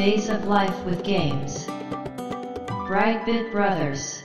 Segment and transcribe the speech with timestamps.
[0.00, 1.68] Days of Life with Games.
[2.88, 4.24] Brightbit Brothers.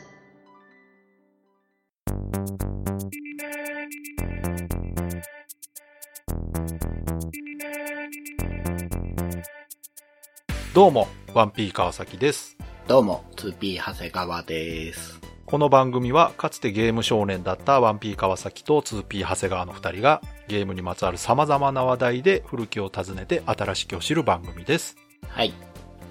[10.74, 12.56] どうも、ワンピー川崎です。
[12.88, 15.20] どうも、2P 長谷川です。
[15.46, 25.05] この番組は、かつてゲーム少年だったワンピー川崎と 2P 長谷川の二人が、ゲームにまつわる様々な話題で古きを訪ねて新しきを知る番組です。
[25.36, 25.54] はい。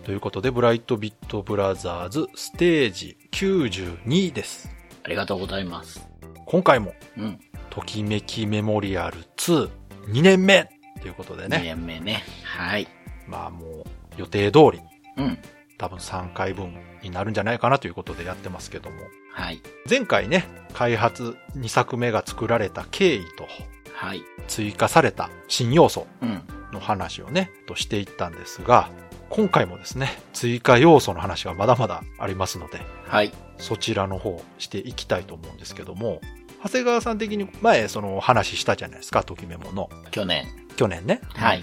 [0.05, 4.69] ということで、ブライトビットブラザーズステージ92です。
[5.03, 6.07] ありがとうございます。
[6.45, 7.41] 今回も、うん。
[7.71, 9.71] ときめきメモリアル2、
[10.09, 10.69] 2年目
[11.01, 11.63] ということで2ね。
[11.63, 12.23] 年目ね。
[12.45, 12.87] はい。
[13.27, 13.85] まあもう、
[14.19, 14.81] 予定通り、
[15.17, 15.39] うん。
[15.79, 18.97] 多分3回分になるんじゃないかなということでやってますけども。
[19.33, 19.63] はい。
[19.89, 23.49] 前回ね、開発2作目が作られた経緯と、
[23.95, 24.23] はい。
[24.49, 26.43] 追加された新要素うん。
[26.75, 28.91] の話をね、としていったんですが、
[29.31, 33.33] 今回もですね、追加要素の話がまだまだありますので、はい。
[33.59, 36.21] そちらの方していきたいと思うんですけども、
[36.63, 39.91] 長谷川さん的に前その話したじゃないですか、ときメモの。
[40.11, 40.47] 去年。
[40.77, 41.21] 去年ね。
[41.35, 41.63] はい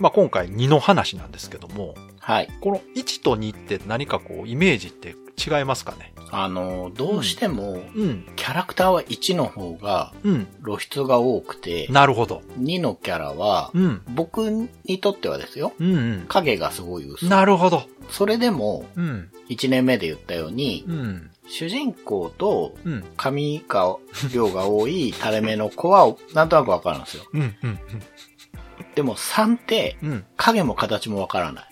[0.00, 2.48] まあ今回2の話なんですけども、はい。
[2.60, 6.12] この1と2って何かこうイメージって違いますかね？
[6.30, 8.26] あの、どうしても、うん。
[8.36, 10.46] キャラクターは1の方がうん。
[10.62, 12.42] 露出が多くて、なるほど。
[12.58, 14.02] 2のキャラは、うん。
[14.08, 14.50] 僕
[14.84, 16.24] にとってはですよ、うんうん。
[16.28, 17.28] 影がすごい薄い。
[17.28, 17.84] なるほど。
[18.10, 19.30] それでも、うん。
[19.48, 21.30] 1年目で言ったように、うん。
[21.48, 23.04] 主人公とうん。
[23.16, 23.96] 髪が、
[24.34, 27.22] 量が多い垂れ目の子は、なんとなくわかるんですよ。
[27.32, 27.56] うん。
[27.62, 27.78] うん。
[28.94, 30.24] でも3って、うん。
[30.36, 31.64] 影も形もわからない。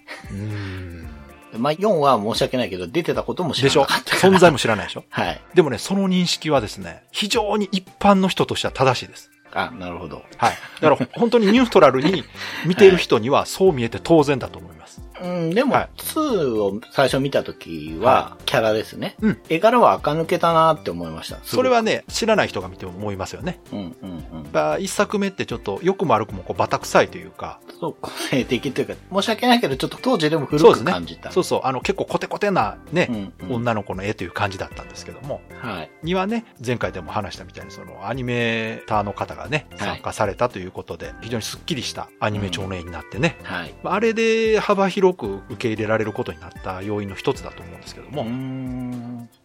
[1.55, 1.63] うん。
[1.63, 4.17] まあ、4は申し訳ないけど、出てたことも知らなかった。
[4.17, 5.05] 存在も知らないでしょ？
[5.11, 5.41] はい。
[5.55, 9.31] でもね、その認識はですね、非常に一般の人としては正しいです。
[9.53, 10.23] あ、なるほど。
[10.37, 10.59] はい。
[10.81, 12.25] だから本当にニュートラルに
[12.67, 15.01] 見ている人にはそう見えて当然だと思います。
[15.23, 19.17] うん、でも、はい2を最初見たときは、キャラですね。
[19.21, 21.39] うん絵柄は垢抜けたなって思いました。
[21.43, 23.61] それは、ね、知らない人が見ても思いますよね。
[23.73, 24.25] うん、うん、
[24.75, 24.83] うん。
[24.83, 31.31] 一作目ってちょっと良くも悪くもこうバタ臭いというか、そう、個性的というか、申し訳ないけど、ちょっと当時でも古く感じた。
[31.31, 33.55] そうそう、あの結構コテコテなね、うん、うん。
[33.57, 35.91] 女の子の絵という感じだったんですけども、はい。
[36.03, 43.75] にはね、前回でも話したみたいにそのアニメーターの方がね、はい参加されたということで、非常にスッキリしたアニメ調の絵になってね、はい。
[43.83, 48.25] まああれで幅広く受け入れられることになった要因の一つだと思うんですけども。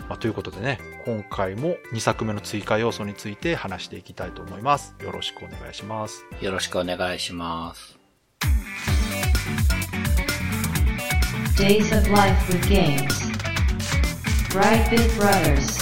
[0.07, 4.95] まあ、ということでね、今回も2作目の追加要素について話していきたいと思います。
[5.01, 6.25] よろしくお願いします。
[6.41, 7.97] よろしくお願いします。
[11.57, 13.05] Days of Life with Games.
[14.49, 15.81] Brightbit Brothers.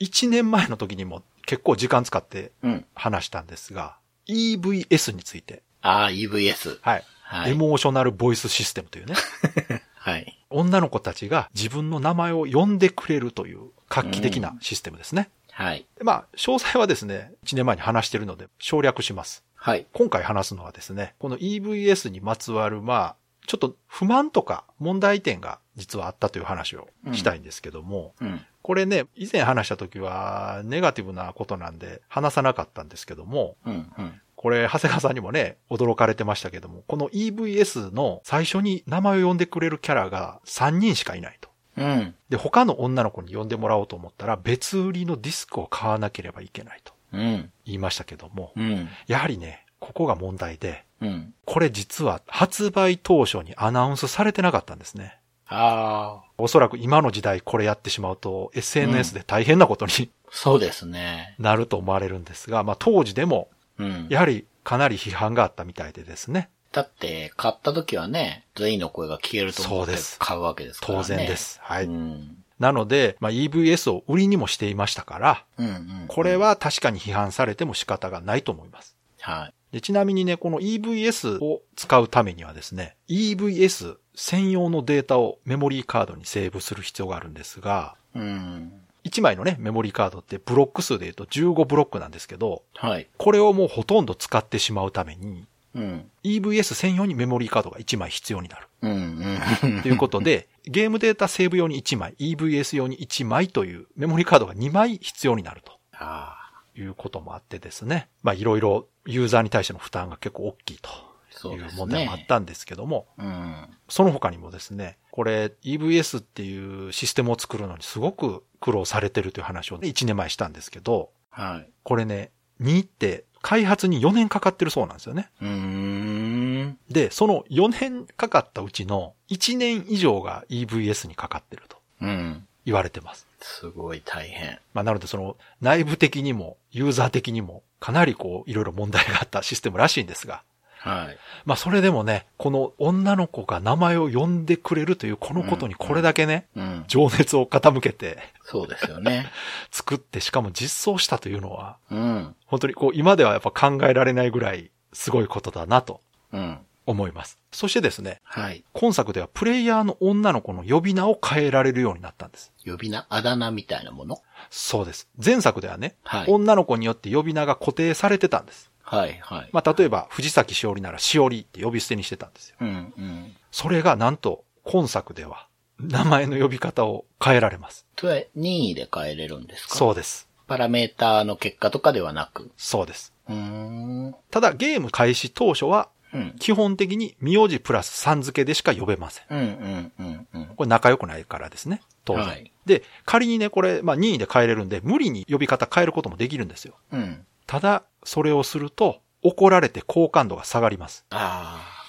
[0.00, 2.84] 1年前の時にも結構時間使ってうん。
[2.94, 3.96] 話したんですが、
[4.28, 6.78] EVS について、あー、EVS。
[6.80, 7.04] はい。
[7.22, 7.52] はい。
[7.52, 9.14] エモーショナルボイスシステムというね、
[9.94, 10.38] はい。
[10.50, 15.30] 女の子たちが自分の名前を呼んでくれるという画期的なシステムですね。
[15.50, 15.86] はい。
[15.96, 19.44] でまあ、詳細はですね、1年前に話しているので省略します。
[19.54, 19.86] はい。
[19.92, 23.16] 今回話すのはですね、この EVS にまつわる、まあ、
[23.46, 28.44] ちょっと不満とか問題点が実はあったという話をしたいんですけども、うん。
[28.62, 33.92] これね、以前話した時はネガティブなことなんで話さなかったんですけども、うん。
[33.98, 34.20] うん。
[34.42, 41.48] これ、長谷川さんにもね、驚かれてましたけども、この EVS の最初に名前を呼んでくれるキャラが3人しかいないと。
[41.76, 42.14] うん。
[42.28, 47.50] で、他の女の子に呼んでもらおうと思ったら別売りのディスクを買わなければいけないとうん。
[47.64, 48.88] 言いましたけども、うん。
[49.06, 51.34] やはりね、ここが問題で、うん。
[51.44, 55.18] これ実は発売当初にアナウンスされてなかったんですね。
[55.46, 61.36] ああ、おそらく今の時代これやってしまうと SNS で大変なことにそうですね。
[61.38, 63.48] なると思われるんですが、まあ当時でも
[63.82, 64.06] うん。
[64.08, 66.50] やはりかなり批判があったみたいでですね。
[66.72, 71.04] だって、買った時はね、全員の声が聞けると思ってそうです買うわけですからね。
[71.04, 71.60] 当然です。
[71.62, 71.84] はい。
[71.84, 72.36] うん。
[72.58, 76.04] なので、まあ EVS を売りにもしていましたから、うんうん。
[76.08, 76.36] これ。
[76.36, 78.96] は確かに批判されても仕方がないと思います。
[79.20, 79.54] はい。
[79.72, 88.81] でちなみにね、この EVS を使うためにはですね、EVS 専用のデータをメモリーカードにセーブする必要があるんですが、うん。
[89.04, 93.08] 1枚のね、メモリーカードってブロック数で言うと15ブロックなんですけど、はい。
[93.16, 95.44] これをもうほとんど使ってしまうために、
[95.74, 96.10] うん。
[96.24, 98.66] EVS 専用にメモリーカードが1枚必要になる。
[98.82, 99.82] うんうん。
[99.82, 108.08] ということで、 ゲームデータセーブ用に1枚、EVS 用に1枚というメモリーカードが2枚必要になるとああ、いうこともあってですね。
[108.22, 110.90] まあいろいろユーザーに対しての負担が結構大きいと
[111.32, 111.72] いそうですね。
[111.74, 113.54] う問題もあったんですけども、うん。
[113.88, 121.70] その他にもですね、これ EVS っていうシステムを作るのにすごく苦労されてるという話を1年前したんですけど、はい。
[121.82, 122.30] これね、
[122.60, 125.30] 2って開発に4年かかってるそうなんですよね。
[125.40, 126.78] うーん。
[126.88, 132.46] で、その4年かかったうちの1年以上が EVS にかかってるとうん。
[132.64, 133.26] 言われてます。
[133.40, 134.58] すごい大変。
[134.72, 140.44] まあ、なのでその内部的にもユーザー的にもかなりこういろいろ問題があったシステムらしいんですが、
[140.82, 141.18] はい。
[141.44, 146.84] まあそれでもね、この女の子が名前を呼んでくれるというこのことにこれだけね、うん。
[146.88, 149.30] 情熱を傾けてそうですよね。
[149.70, 152.34] 作ってしかも実装したというのは、うん。
[152.46, 156.00] 本当にこう今ではやっぱ考えられないぐらいすごいことだなと
[156.32, 156.58] うん。
[156.84, 157.38] 思います。
[157.52, 158.64] そしてですね、はい。
[158.72, 162.52] 今作ではプレイヤーの女の子の呼び名を変えられるようになったんです。
[162.66, 164.20] 呼び名、あだ名みたいなもの？
[164.50, 165.08] そうです。
[165.24, 168.71] 前作ではね、はい女の子によって呼び名が固定されてたんです。
[168.82, 169.48] はい、はい。
[169.52, 172.56] まあ例えば藤崎しおりならしおりって呼び捨てにしてたんですよ。
[172.60, 173.36] うん、うん。
[173.50, 175.46] それがなんと今作では
[175.78, 177.86] 名前の呼び方を変えられます。
[177.98, 179.74] それ、任意で変えれるんですか？
[179.76, 180.28] そうです。
[180.46, 182.50] パラメーターの結果とかではなく？
[182.56, 183.12] そうです。
[183.28, 184.14] うーん。
[184.30, 186.34] ただゲーム開始当初はうん。
[186.38, 189.24] 基本的に名字プラスさん付けでしか呼べません。
[189.30, 190.46] うん、うん、うん、うん。
[190.56, 191.80] これ仲良くないからですね。
[192.04, 192.26] 当然。
[192.26, 196.76] はいで、仮にね、これ、まあ任意で変えれるんで、無理に呼び方変えることもできるんですよ。
[196.92, 197.26] うん。
[197.48, 201.04] ただ、それをすると、怒られて好感度が下がります。
[201.10, 201.84] ああ、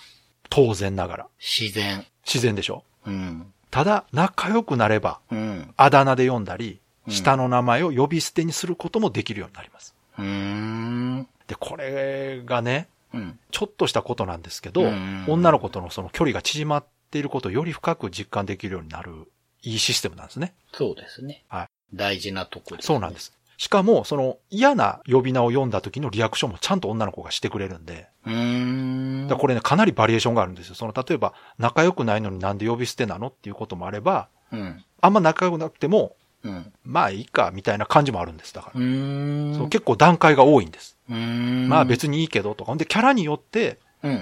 [0.50, 1.28] 当然ながら。
[1.40, 2.06] 自然。
[2.26, 2.84] 自然でしょ？
[3.06, 3.52] うん。
[3.72, 5.74] ただ、仲良くなれば、うん。
[5.76, 9.94] あだ名で呼んだり、うん下の名前を呼び捨てにすることもできるようになります。
[10.18, 11.28] うーん。
[11.48, 13.38] で、これがね、うん。
[13.52, 19.30] ちょっとしたことなんですけど、うん女の子とのその距離が縮まっていることをより深く実感できるようになる、
[19.64, 20.54] いいシステムなんですね。
[20.72, 21.44] そうですね。
[21.50, 21.68] はい。
[21.94, 23.20] 大事なとこです、そうなんで。
[23.20, 23.34] す。
[23.64, 29.28] しかも、その嫌な呼び名を読んだ時のリアクションもちゃんと女の子がしてくれるんで、うーん。
[29.30, 30.76] だこれね、かなりバリエーションがあるんですよ。
[30.76, 34.84] その、例えば、仲良くないのになんで呼び捨てなのっていうこともあれば、うん。
[35.00, 36.74] あんま仲良くなくても、うん。
[36.84, 38.54] まあいいか、みたいな感じもあるんです。
[38.54, 38.82] だから。
[38.82, 39.56] うーん。
[39.56, 40.98] そう結構段階が多いんです。
[41.10, 41.70] うーん。
[41.70, 42.72] まあ別にいいけどとか。
[42.72, 44.18] ほんで、キャラによって、うんうん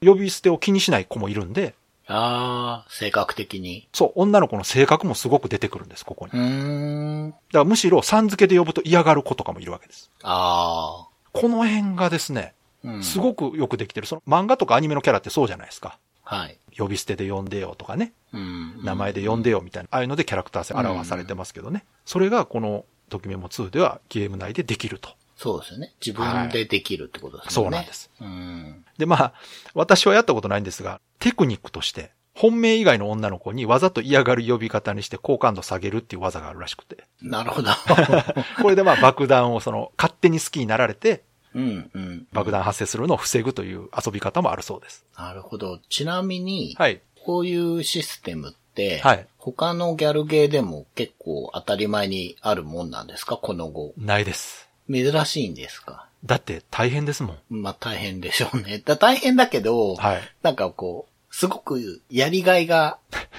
[0.00, 0.14] うん。
[0.14, 1.74] 呼び捨てを気にしない子もいるんで、
[2.06, 3.88] ああ、性格的に。
[3.92, 6.32] そう、女の子の性格もすごく出てくるんです、ここに。
[6.32, 7.30] うーん。
[7.30, 10.10] だからむしろ、さん付けで呼ぶと嫌がる子とかもいるわけです。
[10.22, 11.08] ああ。
[11.32, 12.54] この辺がですね、
[12.84, 13.02] うん。
[13.02, 14.06] すごくよくできてる。
[14.06, 15.98] その漫画とかアニメのキャラってそうじゃないですか。
[16.24, 16.58] はい。
[16.76, 18.12] 呼び捨てで呼んでよとかね。
[18.32, 18.80] うん。
[18.82, 19.88] 名前で呼んでよみたいな。
[19.92, 21.84] ああいうのでキャラクター性表されてますけどね。
[22.04, 25.10] それがこの、ときメモ2ではゲーム内でできると。
[25.42, 25.92] そうですよね。
[26.04, 27.50] 自分でできるってことですね。
[27.52, 28.10] そうなんです。
[28.20, 28.84] うん。
[28.98, 29.32] で、まあ、
[29.74, 37.04] 私はやったことないんですが、テクニックとして、本命以外の女の子にわざと嫌がる呼び方にして好感度下げるっていう技があるらしくて。
[37.20, 37.70] なるほど。
[38.62, 41.24] これでまあ爆弾をその、勝手に好きになられて、
[41.54, 42.26] うん、うん。
[42.32, 45.04] 爆弾発生するのを防ぐという遊び方もあるそうです。
[45.18, 45.78] なるほど。
[45.90, 47.02] ちなみに、はい。
[47.24, 53.36] こういうシステムって、はい他のギャルゲーでも結構当たり前にあるもんなんですか？
[53.36, 53.92] この後。
[53.98, 54.68] ないです。
[54.92, 56.06] 珍しいんですか？
[56.24, 57.38] だって大変ですもん。
[57.62, 58.80] まあ大変でしょうね。
[58.84, 60.20] だ 大変だけど、はい。
[60.42, 62.98] なんかこう、すごくやりがいが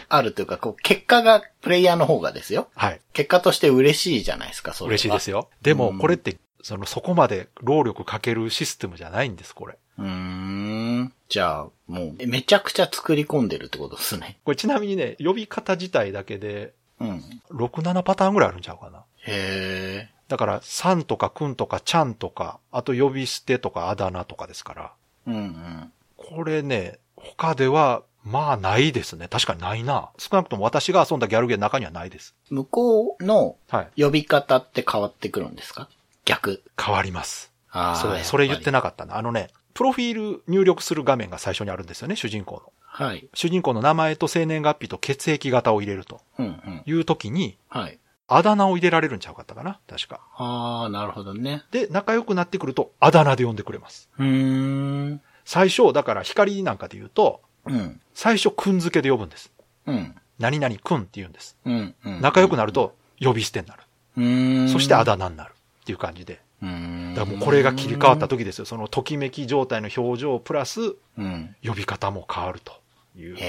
[0.10, 2.68] あるというか、こう、結果がプレイヤーの方がですよ。
[2.76, 3.00] はい。
[3.14, 4.90] 結果として嬉しいじゃないですか、それは。
[4.90, 5.48] 嬉しいですよ。
[5.62, 9.78] でも、うんこれって、その、そこまで労力かけるシステムじゃないんです、これ。
[10.00, 11.14] うーん。
[11.30, 14.40] じゃあ、もう、めちゃくちゃ作り込んでるってことですね。
[14.44, 17.24] これちなみにね、呼び方自体だけで、うん。
[17.52, 19.04] 6、7パターンぐらいあるんちゃうかな。
[19.28, 25.31] へだから、さんとかくんとかちゃんとか、あと呼び捨てとかあだ名とかですから、ー。
[25.31, 25.94] うんうん。
[26.18, 29.28] これね、他では、まあないですね。
[29.28, 30.09] 確かにないな。
[30.18, 32.33] 少なくとも私が遊んだギャルゲーの中にはないです。
[32.49, 34.02] 向こうのはい。
[34.02, 35.87] 呼び方って変わってくるんですか？
[36.25, 36.63] 逆。
[36.83, 37.52] 変わります。
[37.69, 37.95] ああ。
[37.97, 38.80] そう、それ言ってな。
[38.80, 39.18] なかったな。
[39.18, 42.71] あのね、プロフィール入力する画面が最初にあるんですよね、主人公の。
[42.81, 43.28] はい。
[43.35, 46.81] 主人公の名前と生年月日と血液型を入れるとうんうん。
[46.85, 47.99] いう時に、はい。
[48.35, 49.80] あだ名を入れられるんちゃうかったかな？
[49.87, 50.21] 確か。
[50.35, 51.63] ああ、なるほどね。
[51.71, 54.09] で、仲良くなってくると、あだ名で呼んでくれます。
[54.18, 55.21] うーん。
[55.45, 58.02] 最初、だから光なんかで言うと、うん。
[58.13, 59.52] 最初、くん付けで呼ぶんです。
[59.85, 60.16] うん。
[60.40, 61.57] 何々くんって言うんです。
[61.66, 61.95] うん。
[62.06, 62.21] うん。
[62.21, 63.83] 仲良くなると、呼び捨てになる。
[64.18, 64.69] うーん。
[64.69, 65.54] そしてあだ名になる。
[65.81, 66.42] っていう感じで。
[66.61, 67.13] うーん。
[67.13, 68.66] だからもうこれが切り替わった時ですよ。
[68.66, 71.56] そのときめき状態の表情プラス、うん。
[71.63, 72.73] 呼び方も変わると
[73.16, 73.40] いうこ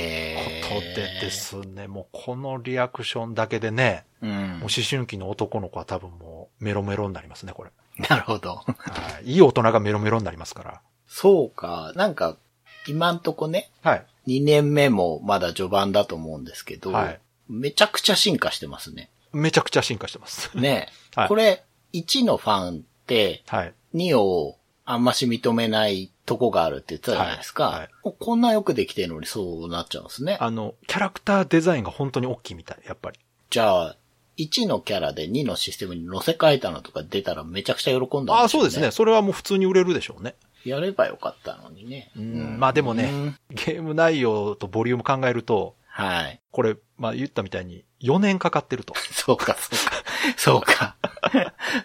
[0.74, 4.38] とでですね、もうこのリアクションだけでね、うんもう。
[4.62, 7.70] 思春期の男の子は多分もうメロメロになりますね、これ。
[8.08, 8.56] なるほど。
[8.56, 8.64] は
[9.22, 9.32] い。
[9.32, 10.80] いい大人がメロメロになりますから。
[11.06, 11.92] そうか。
[11.96, 12.36] なんか、
[12.86, 14.06] 今んとこね、はい。
[14.26, 19.10] 2年目もまだ序盤だと思うんですけど、はいめちゃくちゃ進化してますね。
[19.32, 20.56] めちゃくちゃ進化してます。
[20.56, 23.74] ね はいこれ、1のファンって、はい。
[23.94, 27.64] 2をあんまし認めないとこがあるって言ってたじゃないですか。
[27.64, 30.36] はいはいおこんなよくできてるのにそうなっちゃうんですね。
[30.40, 33.18] あの、キャラクターデザインが本当に大きいみたい、やっぱり。
[33.48, 33.96] じゃあ、
[34.36, 38.40] 1のキャラで2のシステムに乗せ替えたのとか出たらめちゃくちゃ喜んだんでしょうね。
[38.40, 38.90] ああ、そうですね。。
[38.90, 40.34] それはもう普通に売れるでしょうね。
[40.64, 42.10] やればよかったのにね。
[42.16, 46.40] うんまあでもねうんゲーム内容とボリューム考えると、はい。
[46.50, 48.94] これ、まあ言ったみたいに4年かかってると。
[49.12, 50.02] そうか、そうか。
[50.36, 50.96] そうか。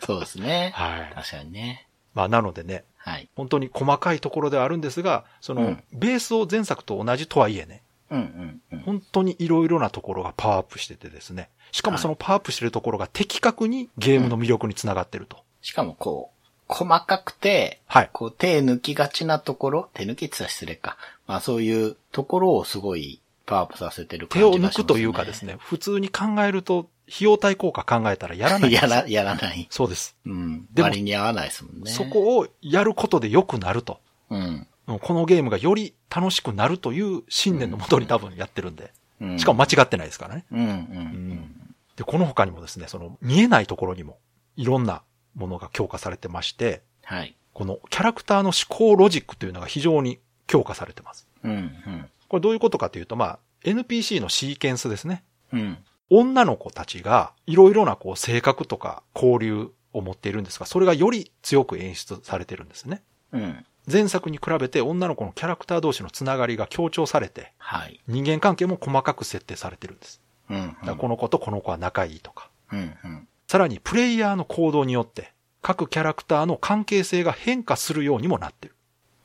[0.06, 0.72] そうですね。
[0.75, 1.13] はい。
[1.13, 1.88] 確かにね。
[2.15, 3.27] まあなのでね、はい。
[3.36, 8.79] 本当に細かいところではあるんですが、その、うんベースを前作と同じとはいえね、うんうんうん。
[8.82, 11.50] 本当に色々なところがパワーアップしててですね。
[11.72, 15.38] しかもそのパワーアップしてるところが的確にゲームの魅力につながってると。
[15.62, 18.10] しかもこう、細かくて、はい。
[18.13, 20.98] こう手抜きがちなところ、手抜きって言ったら失礼か。
[21.25, 25.44] まあそういうところをすごいパワーアップさせてる手感じがします、を抜くというかです。
[25.44, 29.68] ね、普通に考えると、費用対効果考えたらやらない やら、やらない。
[29.70, 30.16] そうです。
[30.25, 30.68] うん。
[30.72, 31.92] でも割に合わないですもんね。
[31.92, 32.06] そ。
[32.06, 34.00] こをやることで良くなると。
[34.30, 34.68] うん。
[34.86, 38.94] このゲームがより楽しくなるという信念のもとに多分やってるんで。
[39.22, 39.39] うん。
[39.39, 40.46] しかも間違ってないですからね。
[40.51, 41.75] うんうんうん。
[41.96, 44.18] で、この他にもですね、その見えないところにも
[44.56, 45.04] いろんな
[45.36, 47.36] ものが強化されてまして、はい。
[47.54, 51.28] このキャラクターの思考ロジックというのが非常に強化されてます。
[51.44, 52.10] うんうん。
[52.28, 55.24] これどういうことかというと、まあ、NPC のシーケンスですね。
[55.51, 55.78] うん。
[56.10, 63.01] 女の子たちがいろいろなこう性格とか交流を持っているんですが、それがより強く演出されてるんですね。
[63.32, 63.66] うん。
[63.92, 68.00] 前作に比べて女の子のキャラクター同士のつながりが強調されて、はい。
[68.08, 70.22] 人間関係も細かく設定されてるんです。
[70.50, 70.98] うんうん。
[70.98, 72.50] この子とこの子は仲いいとか。
[72.72, 73.28] うんうん。
[73.48, 78.75] さらにプレイヤーの行動によって各キャラクターの関係性が変化するようにもなってる。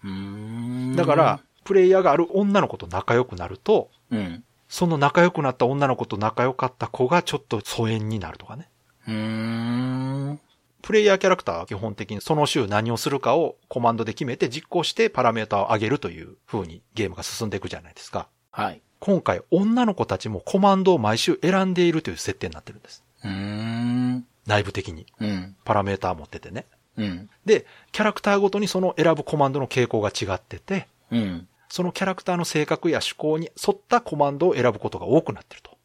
[0.04, 0.96] うーん。
[0.96, 4.44] だから、、プレイヤーがある女の子と仲良くなると、うん。
[4.68, 8.68] その仲良くなった女の子と仲良かった子がちょっと疎遠になるとかね。
[9.06, 10.40] うーん。
[10.82, 18.28] プレイヤーキャラクターは基本的にその週何をするかをコマンドで決めて実行してパラメータを上げるという風にゲームが進んでいくじゃないですか。
[18.50, 18.82] はい。
[19.00, 23.02] 今回女の子たちもコマンドを毎週選んでいるという設定になってるんです。
[23.22, 24.26] うーん。
[24.46, 25.06] 内部的に。
[25.20, 25.56] うん。
[25.64, 26.66] パラメーター持っててね。
[26.96, 27.30] うん。
[27.44, 31.48] で、キャラクターごとにその選ぶコマンドの傾向が違ってて、うん。
[31.74, 35.76] そのキャラクターの性格や思考に沿ったコマンドを選ぶことが多くなってると。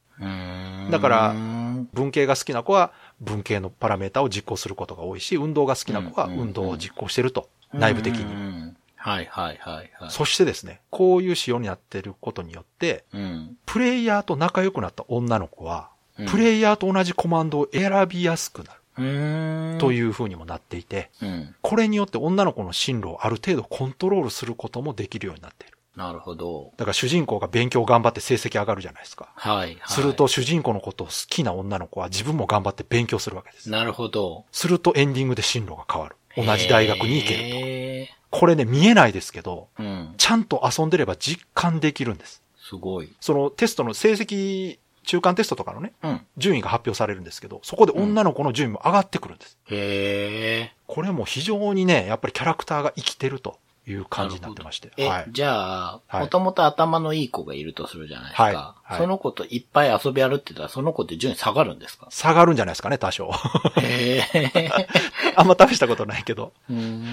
[0.91, 1.89] だからうん。
[1.93, 2.91] 文系が好きな子は
[3.21, 7.49] 文系のパラメータを実行することが多いし、運動が好きな子は運動を実行してると。
[7.73, 8.23] 内部的に。
[8.23, 8.75] に。
[8.97, 10.11] はいはいはいはい。
[10.11, 13.57] そしてですね、こういう仕様になってることによって、うん。
[13.65, 19.79] プレイヤーと仲良くなった女の子は、うんプレイヤーと同じコマンドを選びやすくなる。
[19.79, 19.93] とう。
[19.93, 21.55] いう風にもなっていて、うん。
[21.61, 25.78] これによって女の子の進路をある程度コントロールすることもできるようになっている。
[25.99, 26.71] なるほど。
[26.77, 29.33] だから主人公が勉強頑張って成績上がるじゃないですか。
[29.35, 29.77] はい、はい。
[29.87, 33.69] すると、主人公のことを好きな女の子は自分も頑張って勉強するわけです。
[33.69, 34.45] なるほど。
[34.53, 36.15] するとエンディングで進路が変わる。
[36.37, 38.13] 同じ大学に行けるると。
[38.29, 39.83] これね、見えないですけど、と。
[39.83, 40.13] うん。
[40.15, 42.41] ちゃんと遊んでれば実感できるんです。
[42.57, 43.13] すごい。
[43.19, 46.21] そのテストの成績、中間テストとかのね、うん。
[46.37, 49.57] 順位が発表されるんですけど、そこで女の子の順位も上がってくるんです。
[49.65, 50.73] へえ。
[50.87, 53.57] これも非常にね、やっぱりキャラクターが生きてると
[53.91, 54.91] いう感じになってまして。
[54.97, 55.25] え、はい。
[55.31, 58.43] じゃあ、はいもともと頭のいい子がいるとするじゃないですか。
[58.43, 62.07] はいはいその子といっぱい遊び歩ってたら、その子って順位下がるんですか？
[62.09, 63.31] 下がるんじゃないですかね、多少。
[63.77, 64.71] へえ。
[65.37, 66.53] あんま試したことないけど。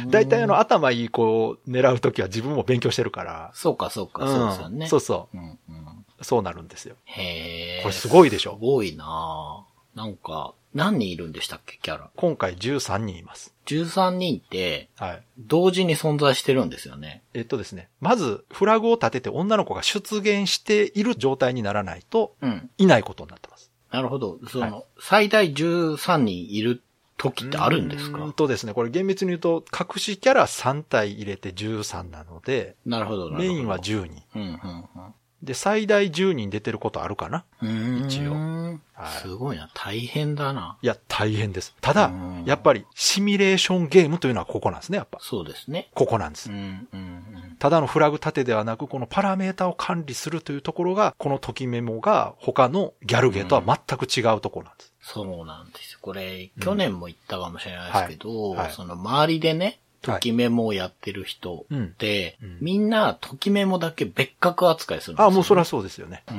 [0.09, 3.50] 大大体あの、頭いい子を狙うときは自分も勉強してるから。
[3.54, 4.87] そうかそうか、んそうですよね。
[4.87, 5.76] そうそうんうん。
[6.18, 6.25] う。
[6.25, 6.97] そうなるんですよ。
[7.04, 7.83] へえ。
[7.83, 9.64] これすごいでしょすごいな
[9.95, 12.11] なんか、何人いるんでしたっけ、キャラ？
[12.14, 13.54] 今回13人います。
[13.64, 15.23] 13人って、はい。
[15.38, 17.23] 同時に存在してるんですよね。
[17.33, 17.88] えっとですね。
[18.00, 22.71] まず、フラグを立てて女の子が出現している状態にならないと、うん。
[22.76, 23.73] いないことになってます。
[23.90, 24.38] なるほど。
[24.49, 26.83] その、は最大13人いる
[27.16, 28.18] 時ってあるんですか？
[28.18, 33.54] うーんとですね、これ厳密に言うと、隠しキャラ3体入れて13なので、なるほど、なるほど。
[33.54, 34.23] メインは10人。
[34.35, 37.45] うん、うん、で、最大10人出てることあるかな？
[37.62, 38.07] うん。
[38.07, 39.71] 一応応はいすごいな。
[39.75, 40.78] 大変だな。
[40.81, 41.75] いや、大変です。
[41.81, 45.19] ただうん、やっぱり、シミュレーションゲームというのはここなんですね、やっぱ。
[45.21, 45.90] そうですね。
[45.95, 46.55] ここなんですう。
[46.55, 47.57] ん、うん、うん。
[47.59, 54.95] ただのフラグ立てではなく、このパラメータを管理するというところが、このときメモが他のギャルゲーとは全く違うところなんです。
[55.02, 55.99] そうなんですよ。
[56.00, 66.23] これ、去年も言ったかもしれないですけど、はいはいその周りでね、ときメモをやってる人って、うんうんみんなときメモだけ別格扱いするんですよ、あ、もうそりゃそうですよね。
[66.31, 66.35] う。
[66.35, 66.38] うん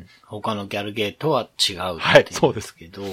[0.00, 0.06] ん。
[0.26, 3.06] 他のギャルゲーとは違うってはい言うんですけど、は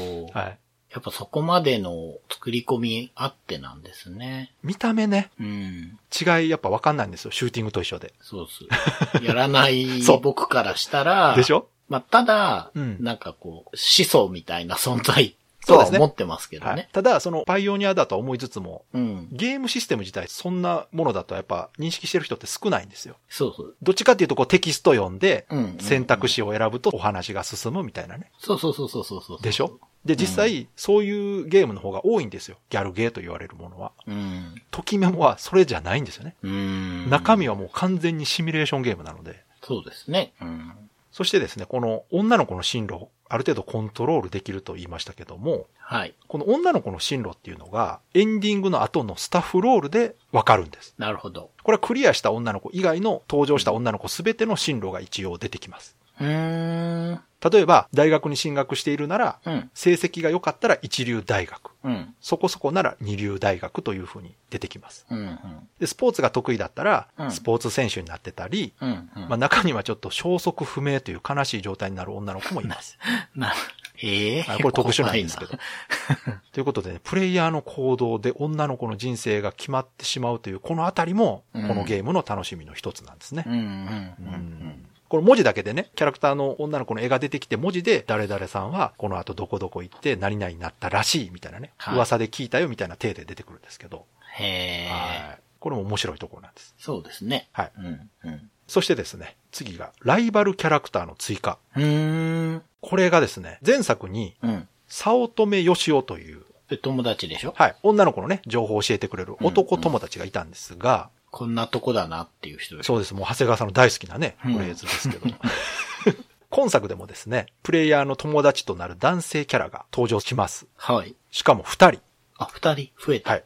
[0.47, 0.57] い。
[0.91, 4.51] やっぱそこまでの作り込みあってなんですね。
[4.63, 5.99] 見た目ね、うん。
[6.13, 7.31] 違いやっぱわかんないんですよ。
[7.31, 8.13] シューティングと一緒で。
[8.21, 9.23] そうっす。
[9.25, 11.67] やらない そう僕からしたら、でしょ？
[11.89, 16.89] まあ、ただ、うんなんかこう、思想みたいな存在とそうですねは思ってますけどはいね。。
[16.91, 19.27] ただ、そのパイオニアだとは思いつつも、うん。
[19.31, 23.15] ゲームシステム自体そんなものだとやっぱ認識してる人って少ないんですよ。
[23.29, 23.75] そうそう。
[23.81, 25.47] どっちかっていうとこうテキスト読んで
[25.79, 28.31] 選択肢を選ぶとお話が進むみたいなね。
[28.39, 29.41] そうそうそうそうそうそう。
[29.41, 29.79] でしょ？
[30.05, 32.57] で、実際、そういうゲームの方が多いんですよ。
[32.69, 33.91] ギャルゲーと言われるものは。
[34.05, 34.53] うん。
[34.69, 36.35] ときメモはそれじゃないんですよね。
[36.43, 37.09] うん。
[37.09, 39.43] 中身はもう完全にシミュレーションゲームなので。
[39.63, 40.33] そうですね。
[40.39, 40.73] うん。
[41.15, 46.13] そしてですね、この女の子の進路、ある程度コントロールできると言いましたけども、はい。
[46.27, 50.93] この女の子の進路っていうのが、エンディングの後のスタッフロールでわかるんです。
[50.97, 51.51] なるほど。
[51.63, 55.95] これはクリアした女の子以外の登場した女の子すべての進路が一応出てきます。
[56.19, 57.21] うーん。
[57.51, 59.69] 例えば、大学に進学しているなら、うん。
[59.73, 61.71] 成績が良かったら一流大学。
[61.83, 62.15] うん。
[62.19, 65.05] そこそこなら二流大学というふうに出てきます。
[65.11, 65.19] うん。
[65.19, 65.37] うん。
[65.79, 69.09] で、スポーツが得意だったらう、んスポーツ選手になってたり、うん。
[69.15, 69.29] うん。
[69.29, 72.97] まあ中にはちょっと消息不明という悲しい状態になる女の子もいます。
[73.35, 73.53] な、
[74.01, 75.51] ええはいこれ特殊なんですけど。
[76.51, 83.43] ということでね、プレイヤーの行動で女の子の人生が決まってしまうという、このあたりも、こうんのゲームの楽しみの一つなんですね。
[83.45, 83.59] なうん。
[83.59, 83.65] うん。
[83.65, 84.85] うん。
[85.07, 94.89] これ文字だけでね、キャラクターの女の子の絵が出てきて、文字で誰々さんはこの後どこどこ行って何々になったらしいみたいなね、はい噂で聞いたよみたいな体で出てくるんですけど、へえ。
[94.89, 95.39] はい。
[95.59, 96.75] これも面白いところなんです。
[96.77, 97.49] そうですね。
[97.51, 97.71] はい。
[97.77, 98.09] うん。
[98.23, 98.49] うん。
[98.67, 101.57] そしてですね、次がライバルキャラクターの追加。
[101.75, 102.63] うーん。
[102.81, 104.67] これがですね、前作にうん。
[104.87, 107.53] 早乙女よしおという、で、友達でしょ？
[107.55, 113.13] はい、女の子のね、情報を教えてくれる男友達がいたんですが、こんなとこだなっていう人でしょそうです。
[113.13, 115.35] もう長谷川さんの大好きなね、フうんレーズですけど。
[116.49, 120.67] 今作でもですね、プレイヤーの友達となる男性キャラが登場します。
[120.77, 121.15] はい。
[121.31, 122.01] しかも二人。
[122.37, 123.31] あ、二人増えた。
[123.31, 123.43] はい。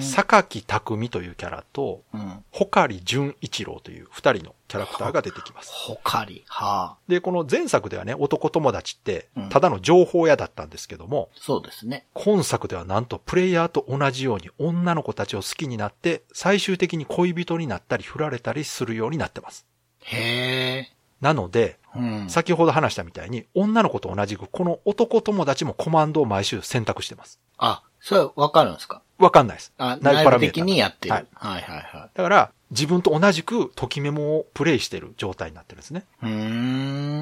[0.00, 2.44] 榊匠というキャラと、うん。
[2.50, 5.70] ほかり純一郎という二人のキャラクターが出てきます。
[5.72, 6.44] ほかり。
[6.48, 6.96] はあ。
[7.06, 12.06] で、この前作ではね、男友達ってうん、ただの情報屋だったんですけども、そうですね。
[12.14, 19.64] 今作ではなんとプレイヤーと同じように女の子たちを好きになって、最終的に恋人になったり振られたりするようになってます。
[20.00, 20.97] へえ。
[21.20, 22.26] なので、うん。
[22.28, 27.40] 先ほど話したみたいに、女の子と同じく、この男友達もコマンドを毎週選択してます。
[27.56, 29.02] あ、それわかるんですか？
[29.18, 29.72] わかんないです。
[29.78, 31.14] あ、内部的にやってる。
[31.14, 32.10] ははいい、はい、はい。
[32.14, 36.04] だから、自分と同じく、ときメモをプレイしてる状態になってるんですね。
[36.22, 36.28] うー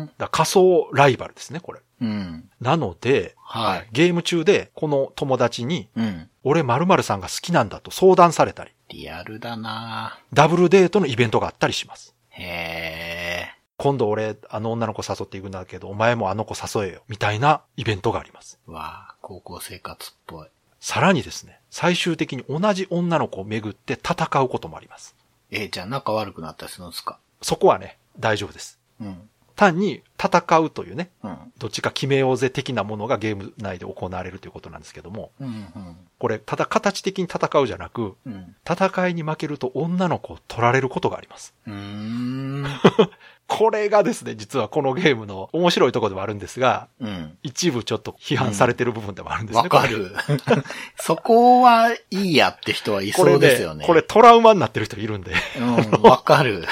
[0.02, 0.10] ん。
[0.18, 1.80] だ仮想ライバルですね、これ。
[2.02, 2.50] うん。
[2.60, 6.28] なので、はいゲーム中で、この友達に、うん。
[6.42, 12.14] 俺〇〇さんが好きなんだと相談されたり、リアルだなダブルデートのイベントがあったりします。
[12.28, 13.05] へえ。
[13.78, 18.58] 今度俺、あの女の子誘っていくんだけど、お前もあの子誘えよ、みたいなイベントがあります。
[18.66, 20.48] わあ、高校生活っぽい。
[20.80, 25.14] さらにですね、最終的に同じ女の子をめぐって戦うこともあります。
[25.50, 27.18] えじゃあ仲悪くなったりするんですか？
[27.42, 28.78] そこはね、大丈夫です。
[29.00, 29.28] うん。
[29.56, 31.38] 単に戦うというね、うん。
[31.58, 35.48] どっちか決めようぜ的なものがゲーム内で行われるということなんですけども、うん。
[35.48, 35.96] うん。
[36.18, 38.54] これ、ただ形的に戦うじゃなく、うん。
[38.70, 41.54] 戦いに負けると女の子を取られることがあります。
[43.48, 47.38] これがですね、実はこのゲームの面白いところではあるんですが、うん。
[47.42, 49.62] 一部ちょっと批判されてる部分でもあるんですね。
[49.62, 50.12] わかる。
[50.98, 53.86] そこはいいやって人はいこれそうですよね。
[53.86, 55.32] これトラウマになってる人いるんで。
[55.58, 55.64] う
[55.98, 56.64] ん、わかる。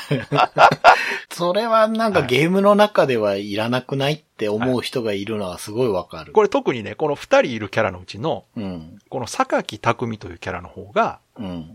[1.30, 6.32] それはなんかゲームの中ではいらなくないって思う人がいるのはすごいわかる。
[6.32, 8.98] これ特にね、この二人いるキャラのうちの、うん。
[9.08, 11.23] この榊匠というキャラの方が、うん。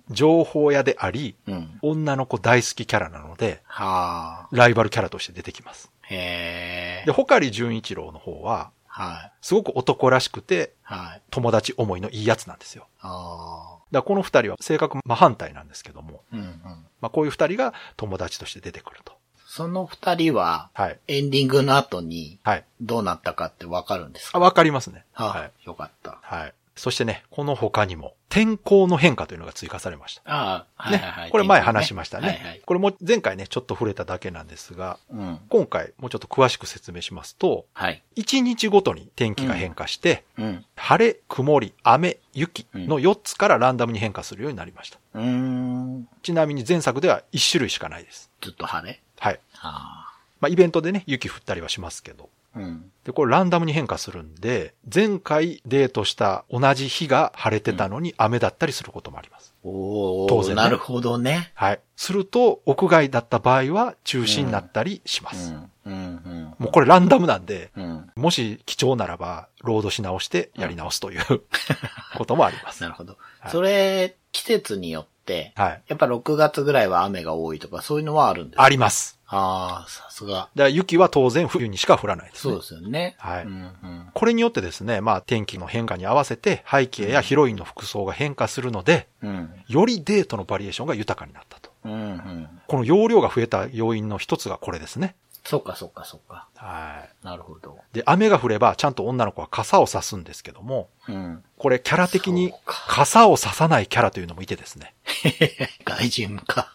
[0.09, 1.79] 情報屋であり、うん。
[1.81, 4.55] 女の子大好きキャラなので、はあ。
[4.55, 5.91] ライバルキャラとして出てきます。
[6.03, 7.11] へえで、。
[7.11, 9.31] ほかり純一郎の方は、はい。
[9.41, 11.21] すごく男らしくて、はい。
[11.29, 12.87] 友達思いのいいやつなんですよ。
[13.01, 13.79] ああ。
[13.91, 16.53] だこの二人は性格真反対なんですけども、うんうん。
[17.01, 19.13] まあこういう二人が友達として出てくると。
[19.45, 20.99] その二人は、はい。
[21.07, 22.65] エンディングの後にはい。
[22.81, 25.05] どうなったかってわかるんですあ、かわかりますね。
[25.13, 25.51] ははい。
[25.63, 25.65] い。
[25.65, 26.19] よかった。
[26.21, 26.53] はい。
[26.79, 30.21] そしてね、この他にも、天候の変化というのが追加されました。
[30.25, 31.29] ああ、はいねはいはい。
[31.31, 32.27] これ前話しましたね。
[32.27, 32.61] はいはい。
[32.65, 35.39] これも前回ね、ちょっと触れただけなんですが、うん。
[35.49, 38.01] 今回もうちょっと詳しく説明しますと、はい。
[38.15, 40.65] 1日ごとに天気が変化して、うん。
[40.75, 44.99] 晴れ、曇り、雨、雪の4つからランダムに変化するようになりました。
[45.15, 46.07] うーん。
[46.21, 48.31] ちなみに前作では1種類しかないです。
[48.41, 49.01] ずっと晴れ？
[49.19, 49.39] はい。
[49.61, 52.29] あまあイベントでね、雪降ったりはしますけど。
[52.59, 52.65] あ。
[52.65, 52.91] うん。
[53.03, 59.53] で、これランダムに変化するんで、前回デートした同じ日が晴れてたのに雨だったりすることもあります。
[59.63, 61.51] おー、当然ねなるほどね。
[61.55, 61.79] はい。
[61.95, 65.53] すると、屋外だった場合は中止になったりします。
[65.53, 65.71] うん。
[65.85, 65.93] うん。
[65.93, 66.55] うん。
[66.59, 68.11] もうこれランダムなんで、うん。
[68.15, 71.21] もし貴重ならば、ロードし直してやり直すという
[72.17, 72.81] こともあります。
[72.83, 73.17] なるほど。
[73.39, 75.81] はいそれ、季節によって、はい。
[75.87, 78.63] やっぱ6月ぐらいは雨が多いとか、そういうのはあるんですか？
[78.63, 79.18] あります。
[79.31, 80.31] ああ、さすが。
[80.31, 82.53] だから雪は当然冬にしか降らないです、ね。
[82.53, 83.15] そうですよね。
[83.19, 84.09] はいうんうん。
[84.13, 89.51] これによってですね、まあ天気の変化に合わせて背景やヒロインの服装が変化するので、うん。
[89.67, 91.69] よりデートのバリエーションが豊かになったと。
[91.85, 92.49] うんうん。
[92.67, 95.15] この容量が増えた要因の一つがこれですね。
[95.45, 96.47] そうか、そうか、そうか。
[96.55, 97.77] はなるほど。
[97.93, 97.95] い。
[97.95, 101.43] で、雨が降ればちゃんと女の子は傘を差すんですけども、うん。
[101.57, 104.95] これキャラ的に傘を差さないキャラというのもいてですね。
[105.85, 106.73] 外人か。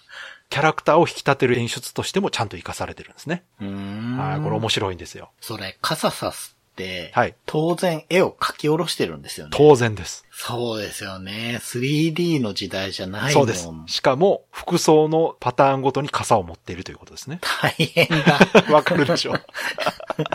[0.50, 3.44] キャラクターを引き立てる演出としてもちゃんと活かされてるんですね。
[3.58, 4.42] はい。
[4.42, 5.30] これ面白いんですよ。
[5.40, 9.52] それ、傘さすって、はい当然絵を描き下ろしてるんですよね。
[9.54, 10.24] 当然です。
[10.32, 11.58] そうですよね。
[11.60, 13.32] 3D の時代じゃないもん。
[13.32, 13.68] そうです。
[13.86, 17.40] しかも、服装のパターンごとに傘を持っているということですね。
[17.62, 18.38] 大変だ。
[18.72, 19.34] わかるでしょ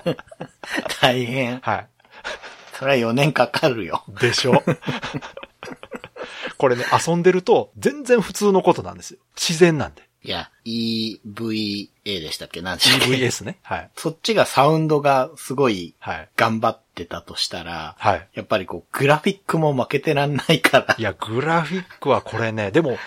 [1.02, 1.60] 大変。
[1.60, 1.88] はい。
[2.80, 4.04] それは4年かかるよ。
[4.22, 4.64] でしょ
[6.60, 9.20] これね、遊んでると全然普通のことなんですよ。
[9.36, 10.04] 自然なんで。
[10.22, 12.62] いや、EVA でしたっけ？
[12.62, 13.60] 何でしたっけ？EVS ね。
[13.64, 13.90] はい。
[13.96, 16.30] そっちがサウンドがすごいはい。
[16.36, 18.28] 頑張ってたとしたら、はい。
[18.34, 21.02] やっぱりこう、グラフィックも負けてらんないからい。
[21.02, 22.98] や、グラフィックはこれね、でも、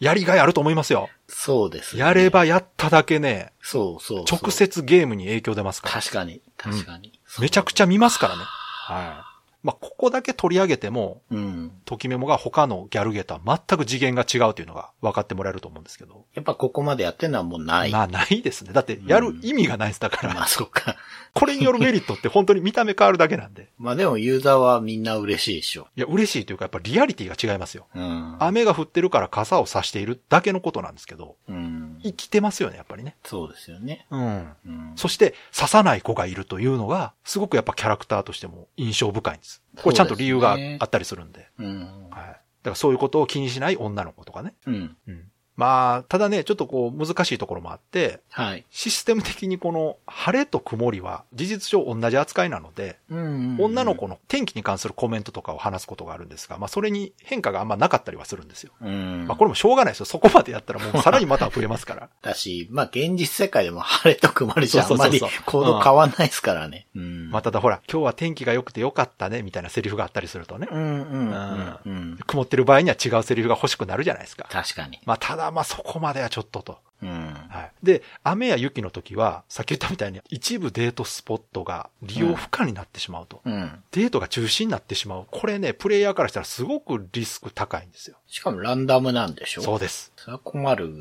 [0.00, 1.10] やりがいあると思いますよ。
[1.28, 2.00] そうです、ね。
[2.00, 2.30] やれ。
[2.30, 4.50] ばやっただけね、そうそうそう直。
[4.50, 6.00] 接ゲームに影響出ますから。
[6.00, 7.20] 確かに、確かに。
[7.38, 8.42] めちゃくちゃ見ますからね。
[8.44, 9.31] はい。
[9.62, 11.72] まあ、ここだけ取り上げても、うん。
[11.84, 16.24] ときメモが他のギャルゲーとは全く次元が違うというのが分かってもらえると思うんですけど。
[16.34, 17.92] やっぱここまでやってるのはもうない。
[17.92, 18.72] まあ、ないですね。
[18.72, 20.00] だって、やる意味がないです。
[20.00, 20.96] だから、まあそうか。
[21.34, 23.70] これによるメリットって本当に見た目変わるだけなんで。
[23.78, 25.86] まあでもユーザーはみんな嬉しいでしょ。
[25.96, 27.86] いや、嬉しいというか、やっぱリアリティが違いますよ。
[27.94, 28.36] うん。
[28.40, 32.00] 雨が降ってるから傘を差しているだけのことなんですけど、うん。
[32.02, 33.16] 生きてますよね、やっぱりね。
[33.24, 34.06] そうですよね。
[34.10, 34.52] うん。
[34.66, 34.92] うん。
[34.96, 39.51] そして、刺さない子がいるというのが、すごくやっぱキャラクターとしても印象深いんです。
[39.82, 41.48] これちゃんと理由があったりするんで。
[41.58, 42.08] うん。
[42.10, 42.26] はい。
[42.26, 44.54] だからそういうことを気にしない女の子とかね。
[44.66, 44.96] うん。
[45.06, 45.31] うん。
[45.56, 48.64] まあ、ただね、ちょっとこう難しいところもあって、はい。
[48.70, 58.72] システム的にこの晴れと曇りは事実上同じ扱いなので、うん女の子の天気に関するコメントとかを話すことがあるんですが、まあそれに変化があんまなかったりはするんですよ。
[58.80, 59.26] うん。
[59.26, 60.06] まあこれもしょうがないですよ。
[60.06, 62.08] そこまでやったらもうさらにまた増えますから。
[62.22, 66.86] だし、まあ現実世界でも晴れと曇りじゃあんまり行動変わんないですからね。
[66.96, 67.30] うん。
[67.30, 72.18] まあただほら、今日は天気が良くて良かったね、みたいなセリフがあったりするとね、うんうんうんうん。
[72.26, 74.46] 曇ってる場合には違うセリフが欲しくなるじゃないですか。
[74.50, 74.98] 確かに。
[75.04, 76.78] まあただまあそこまではちょっとと。
[77.02, 77.34] うん。
[77.48, 77.72] はい。
[77.82, 83.40] で、雨や雪の時は、さっき言ったみたいに一部デートスポットが利用不可になってしまうと。
[83.44, 83.82] うん。
[83.90, 85.26] デートが中止になってしまう。
[85.28, 88.18] これね、プレイヤーからしたらすごくリスク高いんですよ。
[88.28, 89.62] しかもランダムなんでしょ？
[89.62, 90.12] そうです。
[90.16, 90.92] それは困る。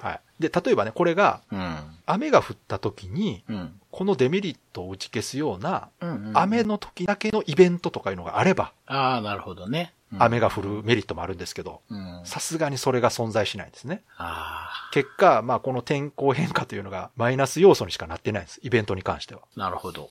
[0.00, 0.20] はい。
[0.42, 1.76] で、例えばね、これがうん。
[2.04, 3.80] 雨が降った時に、うん。
[3.90, 5.88] このデメリットを打ち消すような、
[6.34, 9.94] 雨の時だけのイベントとかいうのがあれば、ああ、なるほどね。
[9.94, 12.20] うん雨が降るメリットもあるんですけど、うん。
[12.24, 14.02] さすがにそれが存在しないんですね。
[14.18, 18.60] あ結果、まあこの天候変化というのがマイナス要素にしかなってないんです。
[18.62, 19.40] イベントに関しては。
[19.56, 20.10] あ、なるほど。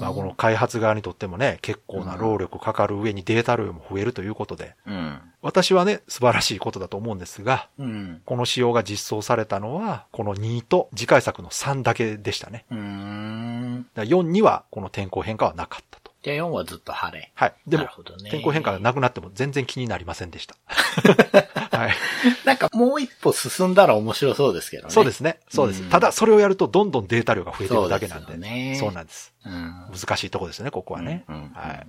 [0.00, 5.20] まあこの開発側にとってもね、結構な労力かかる上にデータ量も増えるということで、うん。
[5.42, 8.22] 私はね、素晴らしいことだと思うんですが、うん。
[8.24, 12.64] この仕様が実装されたのは、この2と次回作の3だけでしたね。
[12.70, 13.86] うーん。
[13.94, 16.01] だから4にはこの天候変化はなかったと。
[16.22, 17.32] じゃあ4はずっと晴れ。
[17.34, 17.54] はい。
[17.66, 20.54] でもなるほどね天候変化がなくなっても全然気になりませんでした。
[21.76, 21.94] はい。
[22.44, 24.90] なんかもう一歩進んだら面白そうですけどね。
[24.90, 25.40] そうですね。
[25.48, 25.82] そうです。
[25.82, 28.26] うんただ、それをやるとどんどんデータ量が増えていくだけなんで。
[28.26, 29.34] そうねそうなんです。
[29.44, 29.90] うん。
[29.92, 31.24] 難しいとこですね、ここはね。
[31.28, 31.86] うんうんはい。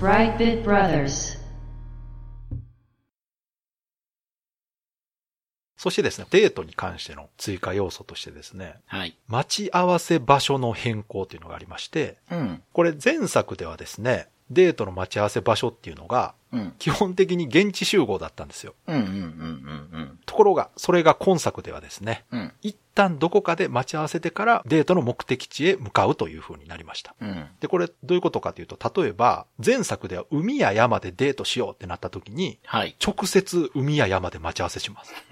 [0.00, 1.41] Brightbit Brothers.
[5.82, 9.16] そしてですね、デートに関しての追加要素としてですね、はい。
[9.26, 12.62] 待ち合わせ場所の変更っていうのがありまして、うん。
[12.72, 16.74] これ前作ではですね、デートの待ち合わせ場所っていうのが、うん。
[16.78, 18.74] 基本的に現地集合だったんですよ。
[20.26, 22.40] ところが、それが今作ではですね、うん。
[22.40, 22.52] うん。
[22.60, 27.14] 一旦どこかで待ち合わせてからデートの目的地へ向かうという風になりました。
[27.20, 27.46] うん。
[27.60, 32.94] で、これどういうことかというと、例えば、前作では海や山でデートしようってなった時に、はい。
[33.04, 35.14] 直接海や山で待ち合わせします。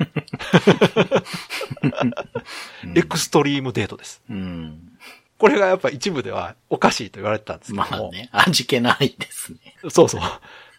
[2.94, 4.22] エクストリームデートです。
[4.30, 4.98] うん。
[5.40, 7.90] これがやっぱ一部ではおかしいと言われてたんですけども。
[7.90, 9.74] まあね、味気ないですね。
[9.88, 10.20] そうそう。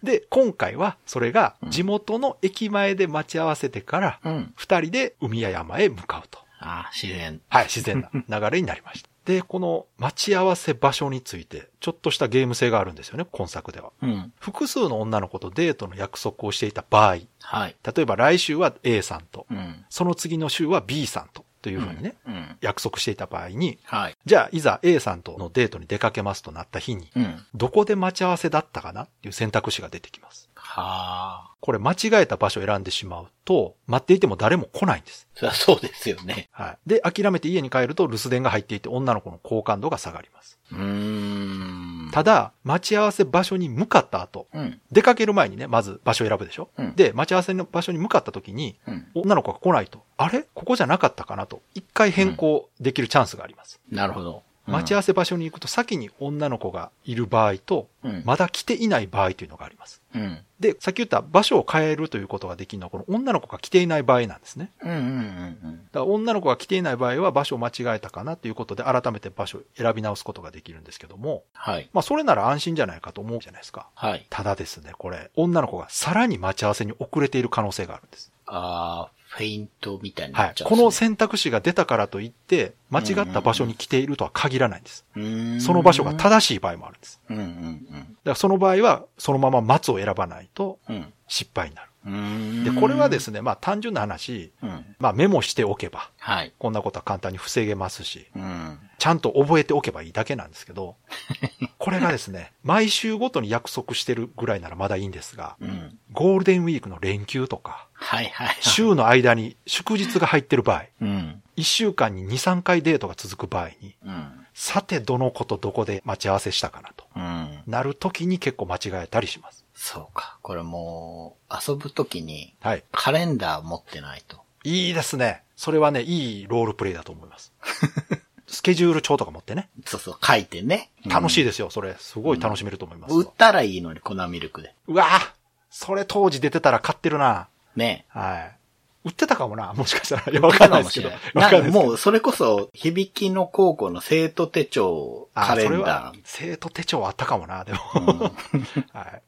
[0.03, 4.53] で、今回はそれが地元の駅前で待ち合わせてから、うん。
[4.55, 6.37] 二人で海や山へ向かうと。
[6.59, 7.41] ああ、自然。
[7.49, 9.09] はい、自然な流れになりました。
[9.25, 13.91] で、この待ち合わせ場所について、ちょっとしたゲーム性があるんですよね、今作では。
[14.03, 14.33] うん。
[14.39, 17.75] 複数の女の子とデートの約束をしていた場合、はい。
[17.95, 19.85] 例えば来週は A さんと、うん。
[19.89, 22.57] その次の週は B さんと、というふうにね、うん。
[22.61, 24.17] 約束していた場合に、はい。
[24.25, 27.45] じゃあ、いざ A さんとのデートに出かけますとなった日に、うん。
[27.53, 30.49] どこで待ち合わせだったかなっていう選択肢が出てきます。
[30.55, 31.51] はあ。
[31.59, 35.27] これ間違えた場所を選んでしまうと、待っていても誰も来ないんです。
[35.35, 36.49] そりゃそうですよね。
[36.51, 36.89] はい。
[36.89, 40.59] で、諦めて家に帰ると留守電が入っていて女の子の好感度が下がります。
[40.71, 41.90] うーん。
[42.11, 44.81] ただ、待ち合わせ場所に向かった後、うん。
[44.91, 49.07] 出かける前にね、まず場所を選ぶでしょ、うんで、待ち合わせの場所に向かった時に、うん。
[49.13, 50.45] 女の子が来ないと、あれ？
[50.53, 53.79] ここじゃなかったかなと、一回変更できるチャンスがあります。
[53.89, 54.43] なるほど。
[54.67, 58.23] 待ち合わせ場所に行くと先に女の子がいる場合と、うん。
[58.25, 60.01] まだ来ていない場合というのがあります。
[60.15, 60.39] うん。
[60.59, 64.71] で、さっき言った場所を変えるということができるのは、この女の子が来ていない場合なんですね。
[64.81, 64.91] うん。
[64.91, 64.97] うん。
[64.97, 65.77] うん。
[65.91, 71.89] だから女の子が来ていない場合は場所を間違えたかなということで改めて場所を選び直すことができるんですけども、はい。
[71.93, 73.87] まあそれなら安心じゃないかと思うじゃないですか。
[73.95, 74.25] はい。
[74.29, 78.31] ただですね、これ、女の子がさらに待ち合わせに遅れている可能性があるんです。
[78.45, 80.53] あー、フェイントみたいにはないっ。
[80.55, 85.05] ちゃうんですねこの選択肢が出たからといって、間違った場所に来ているとは限らないんです。
[85.15, 87.21] うーんその場所が正しい場合もあるんです。
[87.29, 90.95] うんうんだからその場合は、そのまま松を選ばないとうん。
[90.95, 91.13] うん。
[91.27, 91.90] 失敗になる。
[92.03, 94.95] で、これはですね、まあ単純な話、うん。
[94.99, 96.53] まあメモしておけば、はい。
[96.57, 98.79] こんなことは簡単に防げますし、うん。
[98.97, 100.95] ちゃんと覚えておけばいいだけなんですけど、
[101.77, 105.97] これがですね、毎週ごとに約束してるぐらいならまだいいんですが、うん。
[106.11, 108.57] ゴールデンウィークの連休とか、はいはい。
[108.61, 111.43] 週の間に祝日が入ってる場合、うん。
[111.57, 114.40] 1週間に2、3回デートが続く場合に、うん。
[114.53, 117.59] さてどの子とどこで待ち合わせしたかなとうん。
[117.67, 119.65] なる時に結構間違えたりします。
[119.73, 120.37] そうか。
[120.41, 122.83] これもう、遊ぶときにはい。
[122.91, 124.41] カレンダー持ってないと。
[124.63, 125.43] いいですね。
[125.55, 127.53] それはね、いいロールプレイだと思います。
[128.47, 129.69] スケジュール帳とか持ってね。
[129.85, 130.91] そうそう、書いてね。
[131.03, 131.09] い。
[131.09, 131.95] 楽しいですよ、それ。
[131.99, 133.15] すごい楽しめると思います。
[133.15, 134.75] 売ったらいいのに、粉ミルクで。
[134.87, 135.31] うわぁ
[135.69, 138.05] それ当時出てたら買ってるなね。
[138.09, 138.60] はい。
[139.03, 140.31] 売ってたかもなもしかしたら。
[140.31, 141.09] いや、わかんないですけど。
[141.09, 141.85] わかんないですけど。
[141.85, 147.79] もう、それこそ、響きの高校の生徒手帳、あカレンそれはダ生徒手帳あったかもな、でも。
[147.79, 148.33] ー。
[148.53, 148.61] うん
[148.93, 149.21] はい。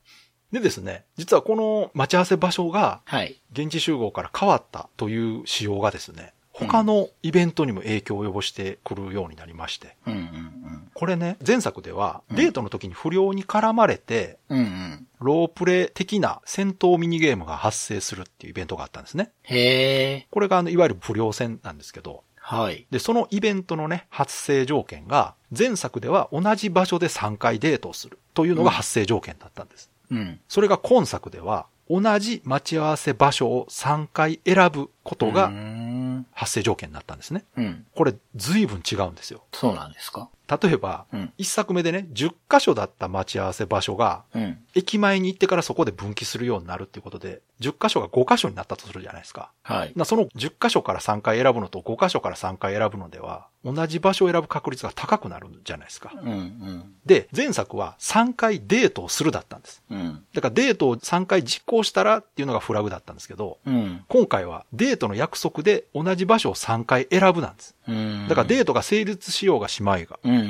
[0.53, 3.41] でですね、実はこの待ち合わせ場所がはい。
[3.53, 14.59] 現地集合から変わったという仕様がですね、他のイベントにも影響を及ぼしてくるようになりまして、うんうんこれね、前作ではうんデートの時に不良に絡まれて、うん。
[14.59, 15.07] うんうん。
[15.23, 19.31] ロープレイ的な戦闘ミニゲームが発生するっていうイベントがあったんですね。
[19.43, 20.27] へえ。
[20.31, 22.85] これがあの、いわゆる不良戦なんですけど、はい。
[22.91, 29.89] で、そのイベントのね、発生条件が、前作では同じ場所で3回デートをするというのが発生条件だったんです。
[30.11, 30.39] うん。
[30.49, 36.25] それが今作では、同じ待ち合わせ場所を3回選ぶことがん。
[36.33, 37.45] 発生条件になったんですね。
[37.55, 37.85] うん。
[37.95, 39.43] これ、随分違うんですよ。
[39.53, 40.29] そうなんですか？
[40.47, 41.33] 例えば、うん。
[41.37, 44.57] 一作目でね、10箇所だった待ち合わせ場所が、うん。
[44.75, 49.51] 駅前に行ってからそこで分岐するようになるっていうことで、10箇所が5箇所になったとするじゃないですか。
[49.63, 49.93] はい。
[49.95, 56.11] なその10箇所から3回選ぶのと5箇所から3回選ぶのでは、同じ場所を選ぶ確率が高くなるんじゃないですか。
[56.13, 56.93] うんうん。
[57.05, 59.81] で、前作は3回デートをするだったんです。
[59.89, 60.23] うん。
[60.33, 64.03] だからデートを3回実行したらっていうのがフラグだったんですけど、うん。
[64.09, 67.75] 今回はデートの約束で同じ場所を3回選ぶなんです。
[67.87, 68.27] うん。
[68.27, 70.43] だからデートが成立しようがしまいが、うんうん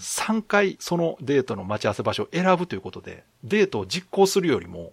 [0.00, 4.92] 3回そのデートの待ち合わせ場所を選ぶということで、デートを実行するよりも。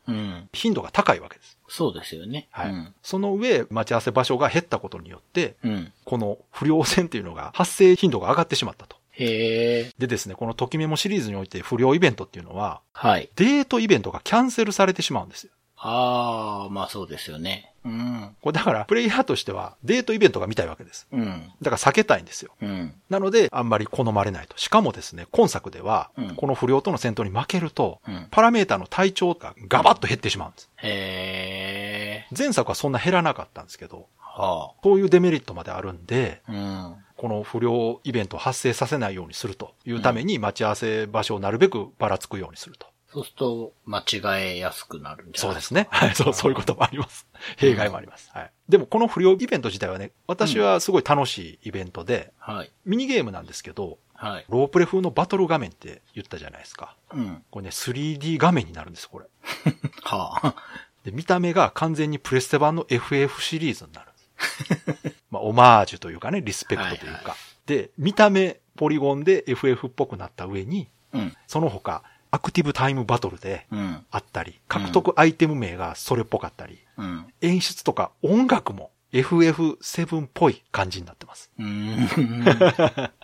[0.53, 1.57] 頻度が高いわけです。
[1.67, 2.47] そうですよね。
[2.51, 2.71] はい。
[2.71, 2.93] うん。
[3.01, 5.93] その上、待ち合わせ場所が減ったことによって、うん。
[6.05, 8.97] この不良戦っていうのが発生頻度が上がってしまったと。
[9.11, 9.91] へえ。
[9.97, 13.29] でですね、このときメモシリーズにおいて不良イベントっていうのは、はい。
[13.35, 15.51] デートイベントがキャンセルされてしまうんですよ。
[15.77, 17.73] ああ、まあそうですよね。
[17.85, 18.35] うん。
[18.41, 21.07] これだから、プレイヤーとしてはデートイベントが見たいわけです。
[21.11, 21.51] うん。
[21.61, 22.51] だから避けたいんですよ。
[22.61, 22.93] うん。
[23.09, 24.57] なので、あんまり好まれないと。
[24.57, 28.27] しかもですね、今作ではうん、この不良との戦闘に負けると、うん。
[28.31, 30.69] パラメータの体調がガバッと減ってしまうんです。
[30.77, 32.35] へえ。
[32.37, 36.51] 前作はそんな減らなかったんですけど、はそういうデメリットまであるんで、あ。
[36.51, 36.95] うん。
[37.19, 42.87] この不良イベントを発生させないようにするというために待ち合わせ場所をなるべくばらつくようにすると。
[43.11, 45.87] そうすると、間違えやすくなるんじゃないそうですね。
[45.89, 47.25] はい、そう、そういうこともあります。
[47.57, 48.29] 弊害もあります。
[48.31, 48.51] はい。
[48.67, 52.71] でもこの不良イベント自体はね、私はすごい楽しいイベントで、はい。
[52.85, 54.45] ミニゲームなんですけど、はい。
[54.49, 56.95] ロープレ風のバトル画面って言ったじゃないですか。
[57.13, 57.43] うん。
[57.49, 59.25] これね、3D 画面になるんです、これ。
[60.03, 60.55] はあ。
[61.03, 65.15] で、見た目が完全にプレステ版の FF シリーズになるんです。
[65.31, 67.15] まあ、オマージュというかね、リスペクトというか。
[67.15, 71.35] はいはで、見た目、ポリゴンで FF っぽくなった上に、うん。
[71.47, 74.05] その他、アクティブタイムバトルでうん。
[74.11, 77.25] あったり、獲得アイテム名がそれっぽかったり、うん。
[77.41, 81.51] 演出とか音楽も FF7 っぽい感じになってます。
[81.57, 83.11] うーん。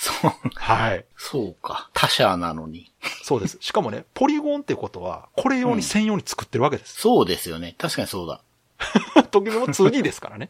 [0.00, 1.04] そう、はい。
[1.18, 1.90] そうか。
[1.92, 2.90] 他社なのに。
[3.22, 3.58] そうです。
[3.60, 6.94] しかもね、ポリゴンってことは、これ用に専用に作ってるわけです。
[7.00, 7.74] そうですよね。
[7.76, 8.40] 確かにそうだ。
[9.30, 10.48] 時計も 2D ですからね。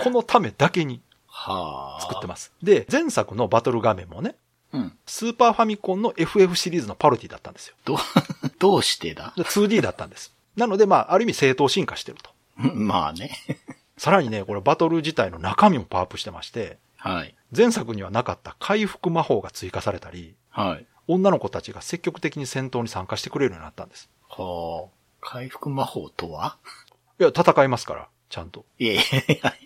[0.00, 2.00] このためだけにはあ。
[2.02, 2.52] 作ってます。
[2.62, 4.36] で、前作のバトル画面もね、
[4.72, 4.92] うん。
[5.06, 7.74] スーパーファミコンの FF シリーズのパロディだったんですよ。
[7.84, 7.98] どう、
[8.58, 9.32] どうしてだ？
[9.36, 10.32] で 2D だったんです。
[10.56, 12.30] なので、まあ、ある意味正当進化してると。
[12.74, 13.30] まあね。
[13.98, 17.34] さらにね、これバトル自体の中身もパワーアップしてまして、はい。
[17.56, 20.86] 前作にはなかった回復魔法が追加されたり、はい。
[21.08, 24.08] 女の子たちが積極的に戦闘に参加してくれるようになったんです。
[24.28, 24.90] はあ。
[25.20, 26.56] 回復魔法とは？
[27.20, 28.64] いや、戦いますから、ちゃんと。
[28.78, 29.58] いえいえ、はい。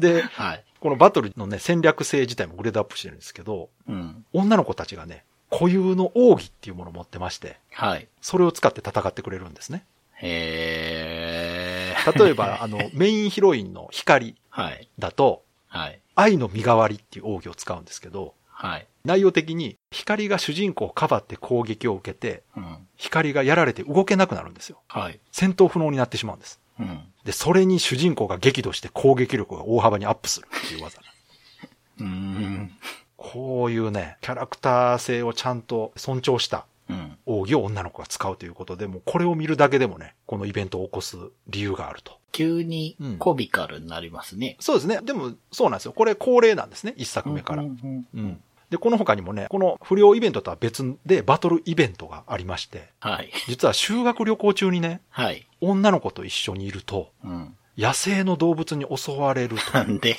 [0.00, 0.64] で、はい。
[0.80, 4.24] このバトルのね、戦略性自体もグレードアップしてるんですけど、うん。
[4.32, 8.08] 女の子たちがね、固有の奥義っていうものを持ってまして、はい。
[8.22, 9.84] それを使って戦ってくれるんですね。
[10.14, 12.18] へえ。
[12.18, 14.88] 例えば、あの、 メインヒロインの光はい。
[14.98, 16.00] だと、はい。
[16.14, 18.86] 愛の身代わりっていう奥義を使うんですけど、はい。
[19.04, 22.86] 内容的に光が主人公をかばって攻撃を受けて、うん。
[22.96, 24.80] 光がやられて動けなくなるんですよ。
[24.88, 25.20] はい。
[25.32, 26.59] 戦闘不能になってしまうんです。
[26.80, 27.00] うん。
[27.24, 31.00] で、それに主人公が激怒して攻撃力が大幅にアップするっていう技。
[32.00, 32.70] う。
[33.16, 37.16] こういうね、キャラクター性をちゃんと尊重したうん。
[37.26, 41.16] 奥義を女の子が使うということで、もうこれを見るだけでもね、このイベントを起こす
[41.46, 42.18] 理由があると。
[42.32, 44.56] 急にコビカルになりますね。
[44.60, 45.00] そうですね。
[45.02, 45.92] でも、そうなんですよ。
[45.92, 46.94] これ恒例なんですね。
[46.96, 47.62] 一作目から。
[47.62, 48.42] うんうんうんうん。
[48.70, 53.30] で、この他にもね、この不良イベントとは別でバトルイベントがありまして、はい。
[53.48, 55.46] 実は修学旅行中にね、はい。
[55.60, 57.56] 女の子と一緒にいると、うん。
[57.76, 60.16] 野生の動物に襲われるとなんで、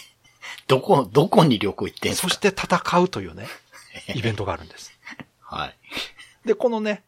[0.68, 2.28] どこ、どこに旅行行ってんすか？
[2.30, 3.48] そして戦うというね、
[4.16, 4.92] イベントがあるんです。
[5.40, 5.76] はい。
[6.46, 7.04] で、このね、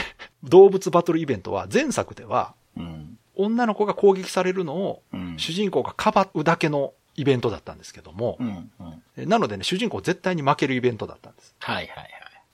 [0.44, 3.18] 動物バトルイベントは前作では、うん。
[3.34, 5.34] 女の子が攻撃されるのをうん。
[5.38, 8.70] 主人公がかばうだけのイベントだったんですけどもう、ん。
[9.16, 9.28] うん。
[9.28, 11.54] なのでね、主人公絶対に負けるイベントだったんです。
[11.58, 11.86] はいはい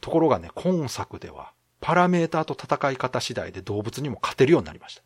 [0.03, 5.03] ところがね、今作では、パラメーターと戦い方次第で動物にも勝てるようになりました。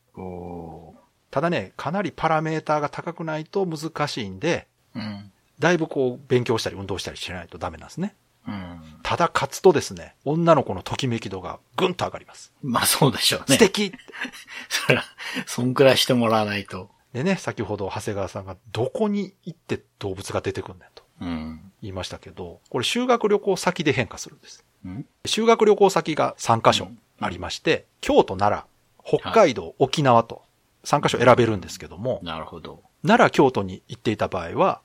[1.31, 4.99] ただね、かなりパラメーターが高くないと難しいんで、ー。
[4.99, 5.33] うん。
[5.59, 8.15] だいぶこう勉強したり運動したりしないとダメなんですね。
[8.49, 8.81] うん。
[9.03, 12.53] ただ勝つとですね、女の子のときめき度がぐんと上がります。
[12.63, 13.57] まあそうでしょうね。
[13.57, 13.93] 素敵
[14.69, 15.05] そら、
[15.47, 16.91] そんくらいしてもらわないと。
[17.17, 21.73] でね、先ほど長谷川さんがどこに行って動物が出てくんねんとうん。
[21.81, 24.67] 言いましたけど、これ修学旅行先で変化するんです。
[24.85, 28.67] うん修学旅行先が3カ所ありまして、京都、奈
[29.03, 30.43] 良、北海道、沖縄と
[30.85, 32.83] 3カ所選べるんですけども、なるほど。
[33.03, 34.83] 奈良、京都に行っていた場合は、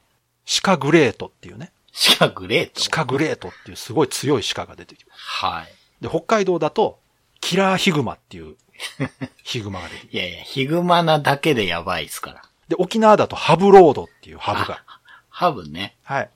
[0.64, 2.90] 鹿グレートっていうね、シカグレート？
[2.90, 5.20] 鹿グレートっていうすごい強い鹿が出てきます。
[5.20, 5.66] はい。
[6.00, 6.98] で、北海道だと、
[7.42, 8.56] キラーヒグマっていう
[9.44, 10.08] ヒグマが出て。
[10.16, 12.42] いやいや、ヒグマなだけでやばいですから。
[12.68, 14.84] で、沖縄だとハブロードっていうハブが。
[15.30, 15.96] ハブね。
[16.04, 16.30] はい。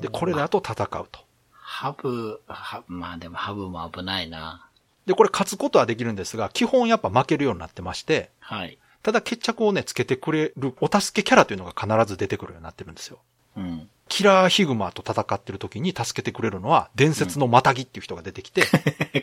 [0.00, 1.20] で、これだと戦うと。
[1.52, 4.66] ハブ、はまあでもハブも危ないな。
[5.06, 8.78] で、これ勝つことはできるんですが、基本やっぱ負けるようになってまして、はい。
[9.02, 13.18] ただ決着をね、つけてくれるお助けキャラというのが必ず出てくるようになってるんですよ。
[13.56, 13.88] うん。
[14.08, 18.62] キラーヒグマと戦ってる時に助けてくれるのは、伝説のマタギっていう人が出てきて、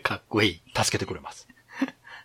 [0.03, 0.61] かっこいい。
[0.75, 1.47] 助けてくれます。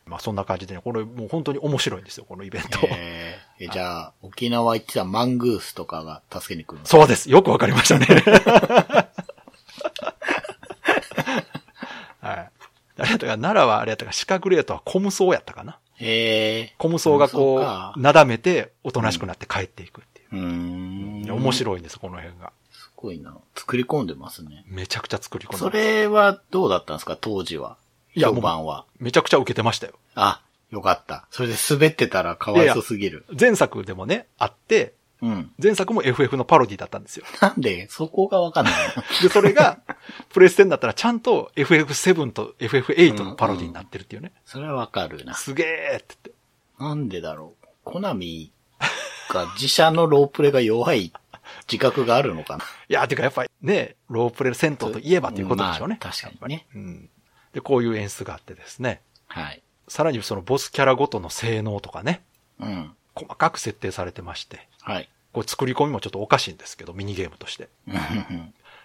[0.06, 2.80] まあそんな感じでね、これもう本当に面白いんですよ、このイベント。
[2.86, 6.86] えー、えじゃあ、沖縄行ってたマングースとかが助けに来るの？
[6.86, 7.30] そうです。
[7.30, 8.06] よくわかりましたね。
[12.20, 12.50] はい。
[12.96, 15.78] あれやったか、奈良はあれやったか、シカグレートはコムソウやったかな？
[15.96, 20.28] へえコムソウがこコムソウかう、なだめて、おとなしくなって帰っていくっていう。
[20.32, 20.40] うー
[21.28, 21.30] ん。
[21.30, 21.52] 面い。
[21.52, 22.52] 白いんです、この辺が。
[22.72, 23.36] すごいな。
[23.56, 24.64] 作り込んでますね。
[24.66, 27.16] めちゃくちゃ作り込んでそますれはどうだったんですか？
[27.20, 27.76] 当時は。
[28.14, 28.84] いや評判は。
[28.98, 29.94] めちゃくちゃ受けてましたよ。
[30.14, 31.26] あ、よかった。
[31.30, 33.24] それで滑ってたらかわいそうすぎる。
[33.38, 35.50] 前作でもね、あって、うん。
[35.62, 37.24] 前作も FF のパロディだったんですよ。
[37.40, 38.74] なんで、そこがわかんない
[39.22, 39.78] で、それが、
[40.30, 44.32] プレステになったらちゃんと FF7 と FF8 のパロディになってるっていうね。
[44.44, 45.34] それはわかるな。
[45.34, 46.34] すげーって言って。
[46.78, 47.66] なんでだろう。
[47.84, 48.52] コナミ
[49.30, 51.12] が自社のロープレが弱い
[51.70, 55.98] 自覚があるのかないや、てかやっぱりね、ロープレ戦闘といえばということでしょうね。
[56.00, 56.66] まあ確かにね。
[56.74, 57.08] うん。
[57.54, 59.00] で、こういう演出があってですね。
[59.26, 59.62] はい。
[59.88, 62.22] さらにそのボスキャラごとの性能とかね、
[62.60, 62.92] うん。
[63.14, 65.08] 細かく設定されてまして、はい。
[65.32, 67.68] これ作り込みもちょっとおかしいんですけど、ミニゲームとして。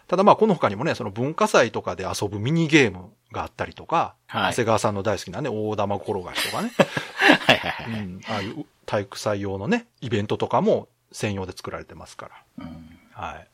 [0.08, 6.72] ただまあこの他にもね、その文化祭とかで遊ぶミニゲームがあったりとか、はい長谷川さんの大好きなね、大玉転がしとかね、
[7.46, 8.02] はいはいはい。
[8.02, 12.66] うん、ああいう体育祭用のね、イベントとかも専用で作られてますから。
[12.66, 13.00] うん。
[13.12, 13.48] はい。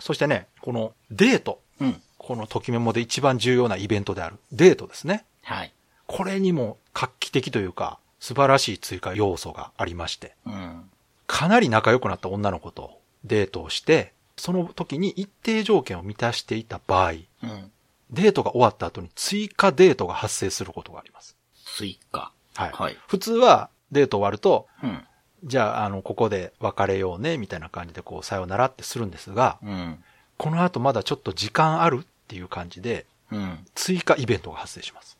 [0.00, 1.60] そしてね、このデート。
[1.80, 2.02] うん。
[2.22, 5.24] このときメモで一番重要なイベントであるデートですね。
[5.42, 5.72] はい。
[6.06, 10.90] これにも画期的というか、素晴らしい追加要素がありまして、うん。
[11.26, 17.72] かなり仲良くなった女の子とデートをして、その時に一定条件を満たしていた場合、うん。
[18.10, 21.36] デートが終わった後に追加デートが発生することがあります。
[21.78, 22.32] 追加。
[22.54, 22.70] はい。
[22.70, 22.96] はい。
[23.08, 25.02] 普通はデート終わると、うん。
[25.44, 30.04] じゃあ、あの、ここで別れようね、みたいな感じでこう、さよならってするんですが、うん。
[30.36, 33.66] この後まだちょっと時間あるっていう感じで、うん。
[33.74, 35.18] 追加イベントが発生します。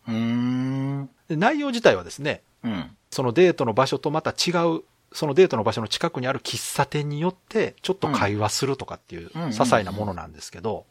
[1.28, 2.96] で内容自体はですね、うん。
[3.10, 4.82] そのデートの場所とまた違う
[5.12, 10.86] そのデートの場所の近くにある喫茶店によって、ちょっと会話するとかっていう、うん些細なものなんですけど、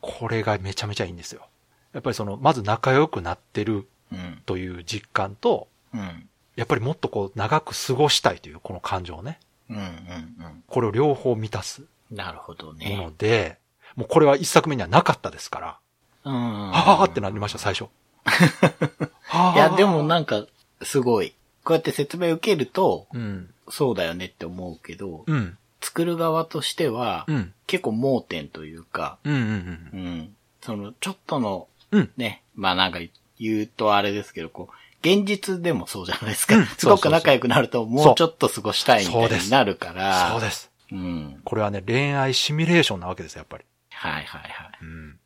[0.00, 1.46] これがめちゃめちゃいいんですよ。
[1.92, 4.40] やっぱりその、まず仲良くなってるうん。
[4.46, 6.28] という実感と、うん。
[6.54, 9.40] やっぱりもっとこう、長く過ごしたいというこの感情ね。
[9.68, 9.76] うん。
[9.78, 10.62] うん。
[10.68, 13.12] これを両方満たすなるほどもねの。
[13.16, 13.58] で、
[13.96, 15.78] もうこれは一作目にはなかったですから、
[16.24, 16.70] うん。
[16.70, 17.88] はぁーってなりました、最初。
[19.54, 20.44] いや、でもなんか、
[20.82, 21.34] すごい。
[21.64, 23.50] こうやって説明を受けると、うん。
[23.68, 25.56] そうだよねって思うけど、うん。
[25.80, 27.52] 作る側としては、うん。
[27.66, 29.34] 結構盲点というか、うん。
[29.34, 29.40] うん。
[29.40, 30.36] うん。
[30.62, 32.10] その、ちょっとの、うん。
[32.16, 32.98] ね、まあなんか
[33.38, 36.56] 言うとあれですけど、こう、現実でもそうじゃないですか。
[36.56, 40.30] うん すごく仲良くなると、もうちょっと過ごしたいみたいになるから。
[40.32, 40.70] そうです。
[40.90, 41.40] うん。
[41.44, 43.64] これはね、恋愛シミュレーションなわけですよ、やっぱり。
[43.96, 44.70] はいはいはい。
[44.82, 45.18] うん。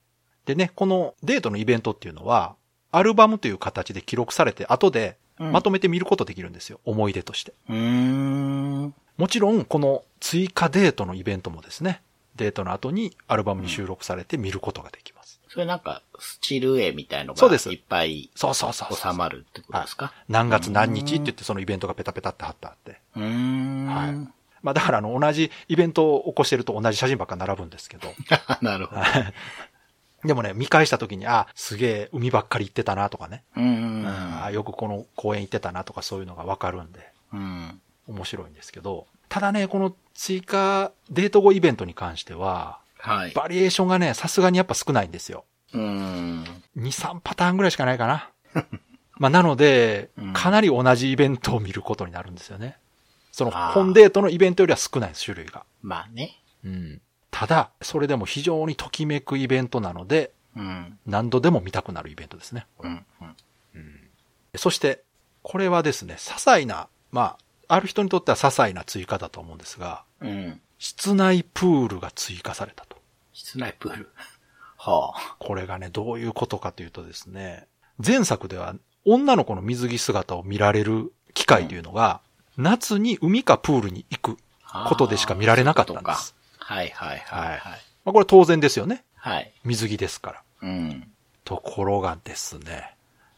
[0.47, 2.57] でね、このデートのイベントっていうのは、
[2.93, 6.81] アルバムという形で記録されて、後でうんまとめて見ることできるんですよ。
[6.85, 7.53] 思い出として。
[7.69, 8.95] うーん。
[9.17, 12.03] もちろん、この追加デートのイベントもですね、
[12.37, 15.41] デートの後にアルバムに収録されて見ることができます。
[15.49, 18.97] それなんか、スチル絵みたいのがそうですいっぱいそうそうそう。
[18.97, 20.13] 収まるってことですか？
[20.29, 23.01] 何月何日って言ってそのイベントがペタペタって貼ってあって。
[23.17, 23.87] うーん。
[23.87, 24.29] はい
[24.63, 28.09] まあだからあの同じイベントを起こしてると同じ写真ばっか並ぶんですけど。
[28.61, 29.03] なるほど。
[30.25, 33.43] でもね、見返した時に、あ、すげえ海ばっかり行ってたなとかね。
[33.57, 34.43] うーん。
[34.45, 37.81] あよくこの公園行ってたなとかそういうのがわかるんで、うん。
[38.07, 39.07] 面白いんですけど。
[39.31, 43.33] ただね、この追加デート後イベントに関しては、はい。
[43.33, 45.45] バリエーションがね、さすがにやっぱ少ないんですよ。
[45.73, 46.45] うーん。
[46.77, 48.29] 2、3パターンぐらいしかないかな。
[49.17, 52.79] まあなのでうん、かなり同じイベントを見ることになるんですよね。
[53.41, 55.65] そのあー本デートのイベントよりは少ないです、種類が。
[55.81, 56.43] まあね。
[56.63, 57.01] うん。
[57.31, 60.99] ただ、それでも非常にときめくイベントなので、うん。
[61.07, 62.67] 何度でも見たくなるイベントですね。
[62.81, 63.07] うん。
[63.75, 64.01] うん。
[64.57, 65.03] そして、
[65.43, 70.61] これはですね、些細な、まあ、ある人にとっては些細な追加だと思うんですが、うん。
[70.79, 72.99] 室内プールが追加されたと。
[73.33, 74.11] 室内プール。
[74.77, 75.37] はあ。
[75.39, 77.67] これがね、どういうことかというとですね、
[78.05, 78.75] 前作では
[79.07, 82.21] 女の子の水着姿を見られる機会というのが、
[82.63, 84.37] 夏に海かプールに行く。
[84.89, 87.61] ことでしか見られなかったんですはいはいはいはい。
[88.05, 89.05] まあ、これ当然ですよね。
[89.17, 89.53] はい。
[89.65, 90.43] 水着ですから。
[90.63, 91.11] うん。
[91.45, 92.95] ところがですね、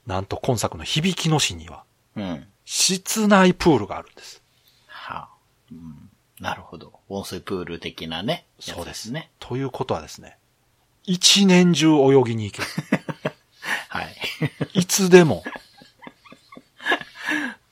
[0.06, 1.84] なんと今作の響きの市には、
[2.16, 2.46] うん。
[2.64, 4.42] 室内プールがあるんです。
[4.86, 5.28] はあ。
[5.70, 6.10] うん。
[6.38, 6.92] なるほど。
[7.08, 8.44] 温水プール的なね。
[8.58, 9.30] やつそうですね。
[9.38, 10.36] ということはですね、
[11.04, 12.66] 一年中泳ぎに行ける。
[13.88, 14.14] はい。
[14.74, 15.42] いつでも、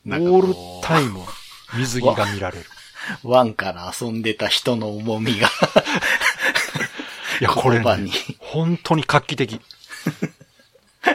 [0.07, 1.21] オールタイム
[1.75, 2.65] 水着が見られる。
[3.23, 5.49] 湾から遊んでた人の重みが
[7.41, 9.61] いや、これね、本当に画期的。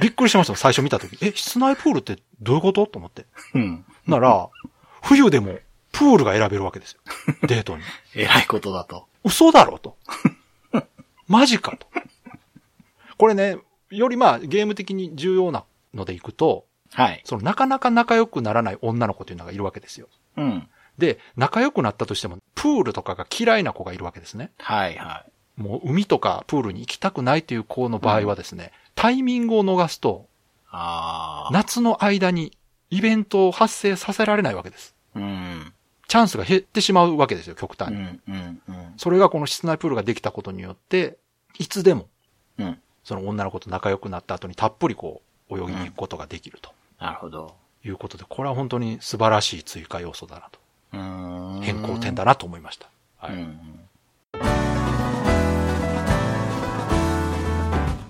[0.02, 1.18] びっくりしました、最初見たとき。
[1.24, 2.88] え、室内プールってどういうこと？
[2.88, 3.26] と思って。
[3.54, 3.86] うん。
[4.08, 4.50] なら、
[5.04, 5.60] 冬でも
[5.92, 7.00] プールが選べるわけですよ。
[7.44, 7.84] デートに。
[8.16, 9.08] えらいことだと。
[9.24, 9.98] 嘘だろと。
[11.28, 11.88] マジかと。
[13.18, 13.58] これね、
[13.92, 17.22] よりまあゲーム的に重要なのでいくと、はい。
[17.24, 20.08] そのなかなか仲良くならない女の子というのがいるわけですよ。
[20.38, 20.68] うん。
[20.98, 24.52] で、仲良くなったとしても、プールとかが嫌いな子がいるわけですね。
[24.58, 25.24] はいは
[25.58, 25.62] い。
[25.62, 30.28] もう海とかプールに行きたくないという子の場合はですね、タイミングを逃すと。
[31.52, 32.58] 夏の間に
[32.90, 34.96] イベントを発生させられないわけです。
[35.16, 35.74] うん。
[36.08, 37.96] チャンスが減ってしまうわけですよ、極端に。
[37.96, 38.22] うん。
[38.28, 38.62] うん。
[38.68, 38.94] うん。
[38.98, 41.18] それがこの室内プールができたことによって、
[41.58, 42.08] いつでも、
[42.58, 42.80] うん。
[43.04, 47.56] その女の子と仲良くなった後にたっぷりこう、泳ぎに行くことができるとなるほど。
[47.86, 50.60] いうことで、これは本当に素晴らしい追加要素だなと。
[50.94, 51.62] うーん。
[51.62, 52.90] 変更点だなと思いました。
[53.18, 53.36] はい。
[53.36, 53.60] うん。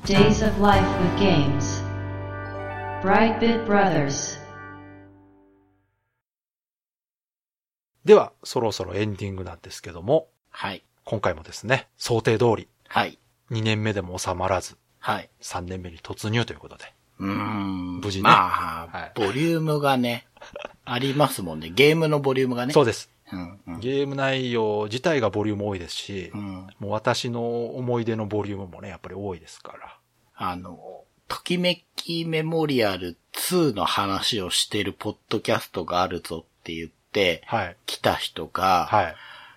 [0.05, 1.83] Days of Life with Games.
[3.03, 4.39] Brightbit Brothers.
[8.05, 10.83] では、そろそろエンディングなんですけども、はい。
[11.03, 13.19] 今回もですね、想定通り、はい。
[13.51, 15.29] 2年目でも収まらず、はい。
[15.41, 16.94] 3年目に突入ということで。
[17.19, 18.01] うーん。
[18.01, 20.27] 無事ねまあ、はいボリュームがね、
[20.85, 21.71] ありますもんね。
[21.73, 22.73] ゲームのボリュームがね。
[22.73, 23.09] そうです。
[23.31, 23.59] うん。
[23.67, 23.79] うん。
[23.79, 26.67] ゲーム内容自体がボリューム多いですし、うん。
[26.79, 29.97] もう私の思い出のボリュームもね、やっぱり多いですから。
[30.35, 37.77] あの、ときめきメモリアル2の話をしてるポッドキャストがあるぞって言って、はい。
[37.85, 39.15] 来た人が、はい。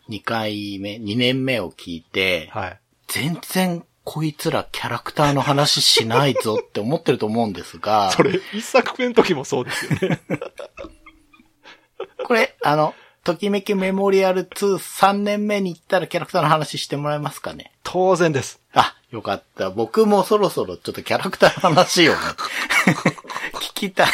[0.09, 2.81] 2回目、2年目を聞いて、はい。
[3.09, 10.21] 全然こいつらキャラクターの話しないぞって思ってると思うんですが、 それ、一作目の時もそうですよね。
[12.25, 17.71] これ、あの、ときめきメモリアル2、3年目に行ったらキャラクターの話してもらえますかね？
[17.83, 18.63] 当然です。
[18.73, 19.69] あ、よかった。
[19.69, 22.19] 僕もそろそろちょっとキャラクターの話をね、
[23.61, 24.09] 聞きたい。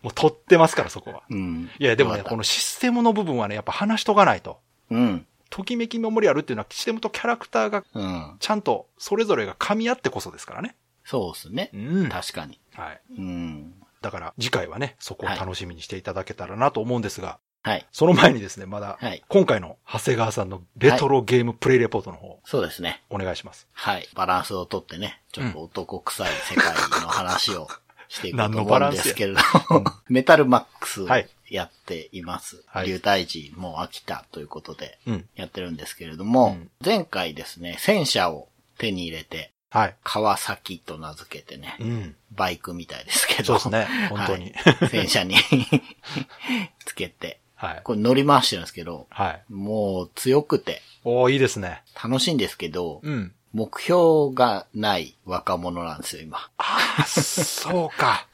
[0.00, 1.22] もう取ってますから、そこは。
[1.28, 1.70] うん。
[1.78, 4.58] いや、でもね、このシステムの部分はね、やっぱ話しとかないと。
[4.90, 5.26] うん。
[5.50, 8.36] ときめきメモリアルっていうのはシステムとキャラクターがうん。
[8.38, 10.76] ちゃんとそれぞれが噛み合ってこそですからね。
[11.04, 11.70] そうですね。
[11.72, 12.08] うん。
[12.08, 12.58] 確かに。
[12.74, 13.00] はい。
[13.16, 13.74] うん。
[14.02, 17.86] だから次回はね、そこを楽しみにしていただけたらなと思うんですが、はい。
[17.90, 23.02] その前にですね、まだはい、今回の長谷川さんのレトロゲームプレイレポートの方、そうですね。
[23.10, 23.66] お願いします。
[23.72, 24.08] はい。
[24.14, 26.72] バランスをとってね、ちょっと男臭い世界
[27.02, 27.68] の話を
[28.08, 29.40] していくと思うんですけれど
[29.70, 32.62] も、 メタルマックスはいやっています。
[32.66, 35.28] はい流体時もう飽きたということでうん。
[35.34, 39.96] やってるんですけれども、うん前回ですね、戦車を手に入れて、はい。
[40.04, 42.16] 川崎と名付けてね、うん。
[42.32, 43.58] バイクみたいですけど。
[43.58, 44.08] そうですね。
[44.08, 44.52] 本当に。
[44.52, 45.36] は い戦車に
[46.84, 47.80] つけて、はい。
[47.82, 49.42] これ乗り回してるんですけど、はい。
[49.48, 51.82] もう強くておーいいですね。
[52.02, 53.32] 楽しいんですけど、うん。
[53.52, 56.50] 目標がない若者なんですよ、今。
[56.58, 58.26] ああ、そうか。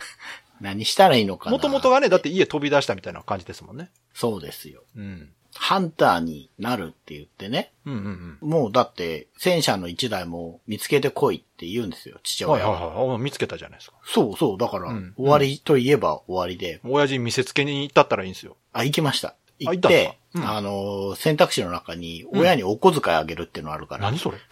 [0.62, 3.90] 何したらいいのかなもともとがね、だって家飛び出したみたいな感じですもんね。
[4.14, 4.82] そうですよ。
[4.96, 5.32] うん。
[5.54, 7.72] ハンターになるって言ってね。
[7.84, 12.50] うんうんもうだって、戦車の一台も見つけてこいって言うんですよ、父うん。
[12.52, 12.86] はい親は。
[12.86, 13.18] はいはいお。
[13.18, 13.96] 見つけたじゃないですか。
[14.04, 18.56] そうそう、だから、うん終わりといえば終わりで、親父見せつけに行ったったらいいんですよ。
[18.72, 19.34] あ、行きました。
[19.58, 24.38] 行ってか、うんあのー、選択肢の中に、親にお小遣いあげるっていうのあるから、何それ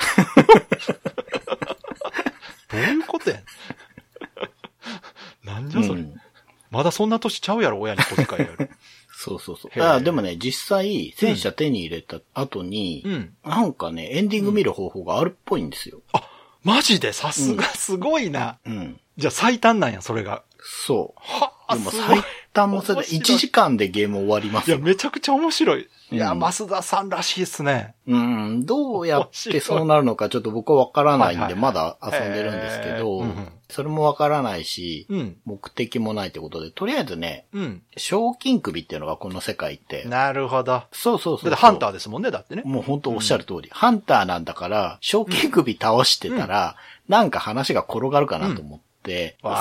[2.70, 3.46] どういうことやねん。
[5.46, 6.00] なんじゃそれ。
[6.02, 6.20] うん
[6.81, 8.70] まだそんな年ちゃうやろ、親に小遣いやる。
[9.12, 9.83] そうそうそう。
[9.83, 13.35] あでもね、実際、戦車手に入れた後に、うん。
[13.45, 16.01] なんかね、エンディング見る方法があるっぽいんですよ。
[16.62, 17.12] マジで？
[17.12, 18.59] さすがすごいな。
[18.64, 19.01] うん。
[19.18, 20.43] じゃあ最短なんや、それが。
[20.62, 21.74] そはう。
[21.74, 22.22] でも最
[22.53, 24.78] 短もそれで面白い1時間でゲーム終わりまいや。
[24.78, 25.88] めちゃくちゃ面白い。
[26.12, 27.94] いや、うん増田さんらしいっすね。
[28.07, 28.66] うん。
[28.66, 33.24] どうやってそうなるのかちょっと僕はわからないんで、まだ遊んでるんですけど
[33.68, 35.36] それもわからないし、うん。
[35.44, 37.82] 目的もないってことで、とりあえずね、うん。
[37.96, 40.05] 賞金首っていうのがこの世界って。
[40.05, 40.64] なるほど。
[40.64, 42.62] だそうそうそうハンターですもんね、だってね。
[42.64, 43.68] もう本当おっしゃる通り。
[43.70, 46.76] ハンターなんだから、賞金首倒してたら、
[47.09, 48.84] なんか話が転がるかなと思って、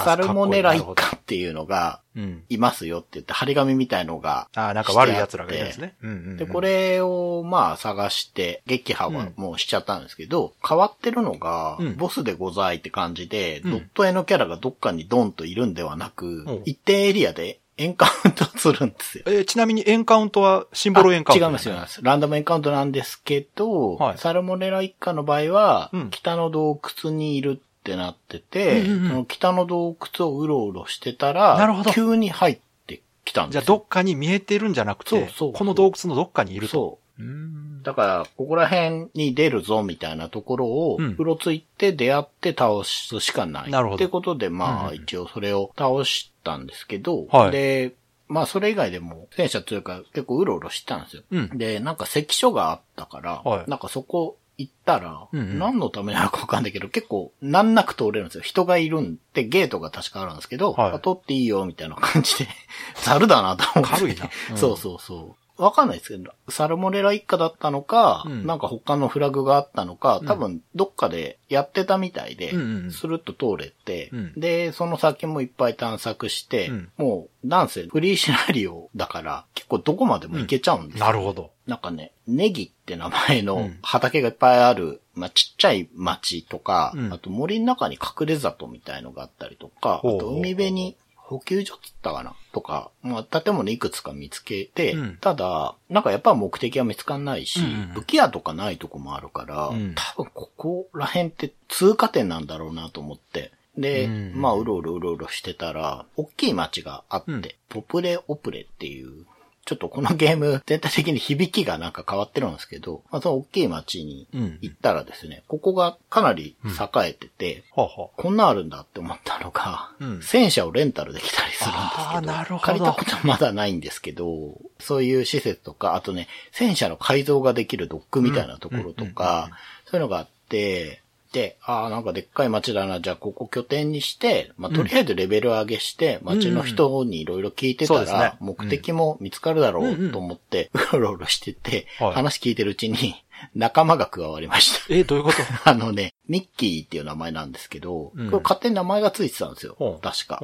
[0.04, 2.44] サルモネラ一家っていうのがうん。
[2.50, 4.50] いますよって言って、張り紙みたいのが。
[4.54, 5.96] ああ、なんか悪い奴らがいるんですね。
[6.02, 6.38] うんうんうん。
[6.38, 19.24] で、これをまあ探して、撃破はもうしちゃったんですけど、変わってるのがうん、ボスでございって感じで、うんドット絵のキャラがどっかにドンといるんではなくうん、一定エリアでエンカウントするんですよ。
[19.28, 22.02] えーちなみにエンカウントはシンボルエンカウントあ違います、違います。
[22.04, 33.62] ランダムエンカウントなんですけど、はいサルモネラ一家の場合は、うん北の洞窟にいるってなってて、うんうんうんその北の洞窟をうろうろしてたら、なるほど急に入ってきたんですよ。
[33.62, 36.72] じゃあどっかに見えてるんじゃなくて、そうそうこの洞窟のどっかにいると。
[36.72, 37.24] そう。
[37.24, 37.84] うーん。
[37.84, 43.72] だから、ここら辺に出るぞみたいなところを、うろついて出会って倒すしかない。
[43.72, 47.94] なるほどってことで、まあ、一応それを倒したんですけど、はいで、
[48.28, 51.24] まあ、それ以外でも、戦車というか結構うろうろしてたんですよ。
[51.32, 55.60] うんで、なんか関所があったから、はいなんかそこ行ったら、うんうん。
[55.60, 58.42] 何のためなのかわかんないけど、結構難なく通れるんですよ。
[58.44, 60.92] 人がいるんで、ゲートが確かあるんですけど、はい。
[60.92, 62.48] あ通っていいよ、みたいな感じで、
[63.02, 63.96] ざるだなと思って。
[63.96, 64.30] 軽いな。
[64.52, 64.58] うん。
[64.58, 65.64] そうそうそう。
[65.64, 68.46] わかんないですけど、サルモネラ一家だったのか、うん。
[68.46, 72.52] なんか他のフラグがあったのか、多分どっかでやってたみたいで、
[72.92, 74.34] スルッと通れて、うん。
[74.38, 76.92] で、その先もいっぱい探索して、うん。
[76.98, 81.52] もう、なんせフリーシナリオだから、結構どこまでも行けちゃうんですよ、なるほど。
[81.70, 83.80] なんかね、ネギって名前のうん。
[83.82, 87.14] 畑がいっぱいある、まあ、ちっちゃい町とか、うん。
[87.14, 95.18] あと森の中に隠れ里みたいのがあったりとか、ほうほうあと海辺に補給所っつったかなとか、まあ、建物いくつか見つけて、うん。
[95.22, 99.94] ただ、なんかやっぱ目的は見つかんないし、うんうん武器屋とかないとこもあるから、うん。
[99.96, 104.34] 多分ここら辺って通過点なんだろうなと思って、で、うん。
[104.36, 107.44] まあ、うろうろうろうろしてたら、大きい町があって、うん。
[107.70, 109.26] ポプレオプレっていう、
[109.70, 114.58] ちょっとこのゲーム全体的に響きがなんか変わってるんですけど、まあ、その大きい町にうん。
[114.62, 120.22] 行ったらですね、ここがかなり栄えてて、はあ、はこんなんあるんだって思ったのが、うん。
[120.24, 122.60] 戦車をレンタルできたりするんですけど、なるほど。
[122.62, 129.52] 借りたことはまだないんですけど、そういう施設とか、あとね、戦車の改造ができるドックみたいなところとうんうんうんうんか、
[129.86, 142.14] そういうのがあって、で、ああ、なんかでっかい街だな、じゃあここ拠点にして、まあ、とりあえずレベル上げして、街の人にいろいろ聞いてたら、目的も見つかるだろうと思って、 うろうろしてて、はい。
[142.14, 143.16] 話聞いてるうちに、
[143.56, 144.94] 仲間が加わりました。
[144.94, 145.38] え、どういうこと？
[145.70, 148.30] あのね、ミッキーっていう名前なんですけど、うん。
[148.32, 149.78] これ勝手に名前がついてたんですよ。
[149.80, 149.90] う。
[149.98, 150.40] ん確か。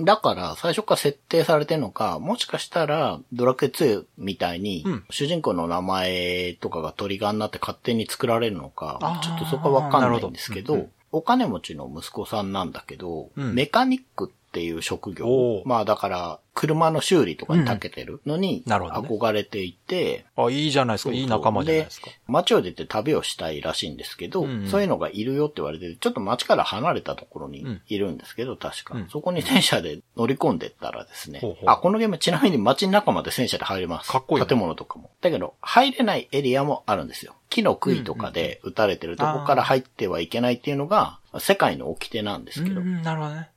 [0.00, 5.04] うんだから、最初から設定されてるのか、もしかしたら、ドラクエ2みたいに、うん。
[5.10, 13.54] 主人公の名前とかがトリガーになって勝手に作られるのかちょっとそこはわかんないんですけど、お金持ちの息子さんなんだけど、うん。
[13.54, 21.14] メカニックっっていう職業まあだから、車の修理とかに長けてるのに、憧れていて、あ、いいじゃないですか。
[21.14, 22.10] いい仲間じゃないですか。
[22.26, 34.10] 街を出て旅をしたいらしいんですけど、うんうんそういうのがいるよって言われて、ちょっと街から離れたところにうんいるんですけど、確か、うんそこに戦車で乗り込んでったらですね、ほうほうあ、このゲームちなみに街の中まで戦車で入れます。
[34.10, 35.10] かっこいいね建物とかも。
[35.20, 37.34] だけど、入れないエリアもあるんですよ。
[37.48, 42.80] 木の杭とかで撃たれてるとこから入ってはいけないっていうのが、世界の掟なんですけど。
[42.80, 43.50] うん、なるほどね。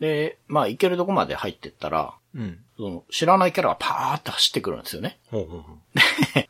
[0.00, 2.42] で、まあ行けるとこまで入ってったら、うん。
[2.42, 2.58] うん。
[2.76, 5.18] その知らないキャラがパーって走ってくるんですよね。
[5.30, 5.76] ほうほうほ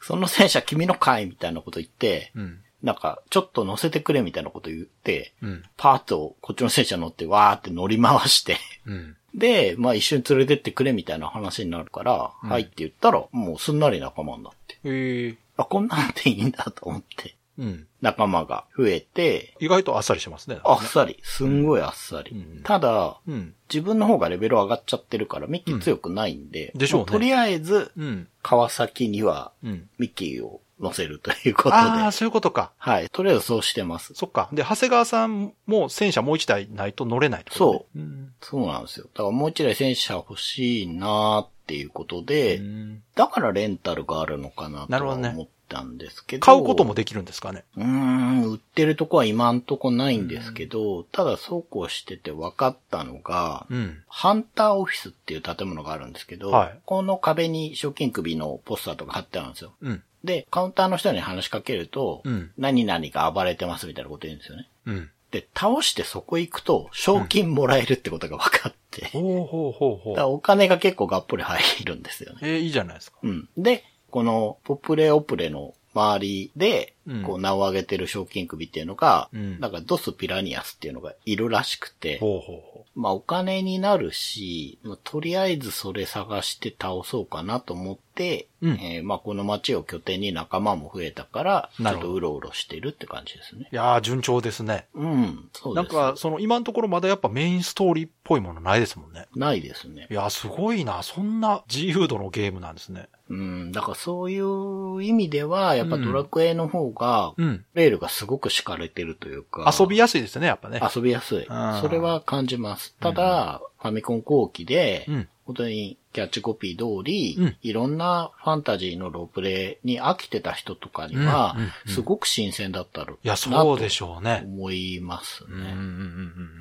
[0.00, 2.40] その戦車君のかいみたいなこと言って、う。
[2.40, 2.60] うん。
[2.82, 5.62] なんか、ちょっと乗せてくれみたいなこと言って、うん。
[5.76, 9.16] パーッとこっちの戦車乗ってわーって乗り回して、うん。
[9.34, 14.78] で、まあ一緒に連れてってくれみたいな話になるから、うんはいって言ったら、もうすんなり仲間になって。
[14.84, 17.86] ええあ、こんなんでいいんだと思って、うん。
[18.02, 20.58] 仲間が増えて、意外とあっさりしてますね。
[20.64, 22.32] あっさり、すんごいあっさり。
[22.32, 23.54] うんただ、うん。
[23.72, 28.28] 自分の方がレベル上がっちゃってるから、ミッキー強くないんで、うんでしょうねもとりあえず、うん。
[28.42, 29.88] 川崎にはうん。
[29.98, 32.72] ミッキーを乗せるということで、ああ、そういうことか。
[32.76, 34.14] はい、とりあえずそうしてます。
[34.14, 34.48] そっか。
[34.52, 38.32] で、長谷川さんも戦車もう一台ないと乗れないってことううん。
[38.40, 39.06] そうなんですよ。
[39.14, 46.44] だからもう一台戦車欲しいなーっていうことで、うんだからレンタルがあるのかなとはなるほどね思ったんですけど。
[46.44, 47.64] 買うこともできるんですかね？
[47.76, 54.02] うーん、売ってるとこは今んとこないんですけど、ただそうこうしてて分かったのが、うん。
[54.08, 59.72] ハンターオフィスっていう建物があるんですけど、はいこの壁に賞金首のポスターとか貼ってあるんですよ。
[59.82, 60.02] うん。
[60.24, 64.68] で、カウンターの人に話しかけると、うん何々が暴れてますみたいなこと言うんですよね。
[64.86, 65.10] うん。
[65.30, 70.30] で、倒してそこ行くと、賞金もらえるってことが分かって、ほうほうほうほだからう。
[70.34, 72.38] お金が結構がっぽり入るんですよね。
[72.42, 73.18] えー、いいじゃないですか。
[73.22, 73.48] うん。
[73.58, 73.84] で、
[74.16, 93.68] このポプレオプレの周りで、こう名を挙げてる賞金首っていうのが、うんなんかドスピラニアスっていうのがいるらしくて、ほうほうほまあお金になるし、まあとりあえずそれ探して倒そうかなと思って、うんえーまあこの街を拠点に仲間も増えたから、ちょっとうろうろしてるって感じですね。
[93.70, 93.74] う。
[93.74, 94.86] いやー、順調ですね。
[94.94, 95.94] うん、そうです。
[95.94, 99.26] なんか、その今のところまだやっぱメインストーリーっぽいものないですもんね。
[99.36, 100.14] ないですねい。
[100.14, 101.02] やー、すごいな。
[101.02, 103.08] そんな自由度のゲームなんですね。
[103.28, 107.64] うん、だからそういう意味では、やっぱドラクエの方が、うん。
[107.74, 109.72] レールがすごく敷かれてるというか。
[109.78, 110.80] 遊びやすいですね、やっぱね。
[110.94, 111.38] 遊びやすい。
[111.38, 112.94] うんそれは感じます。
[113.00, 121.56] ただ、ファミコン後期で、うん本当にキャッチコピー通り、うんいろんなファンタジーのロープレイに飽きてた人とかには、
[121.86, 124.42] すごく新鮮だったろうとでしょうね。
[124.46, 125.48] 思いますね。
[125.50, 125.80] うんうんうんうん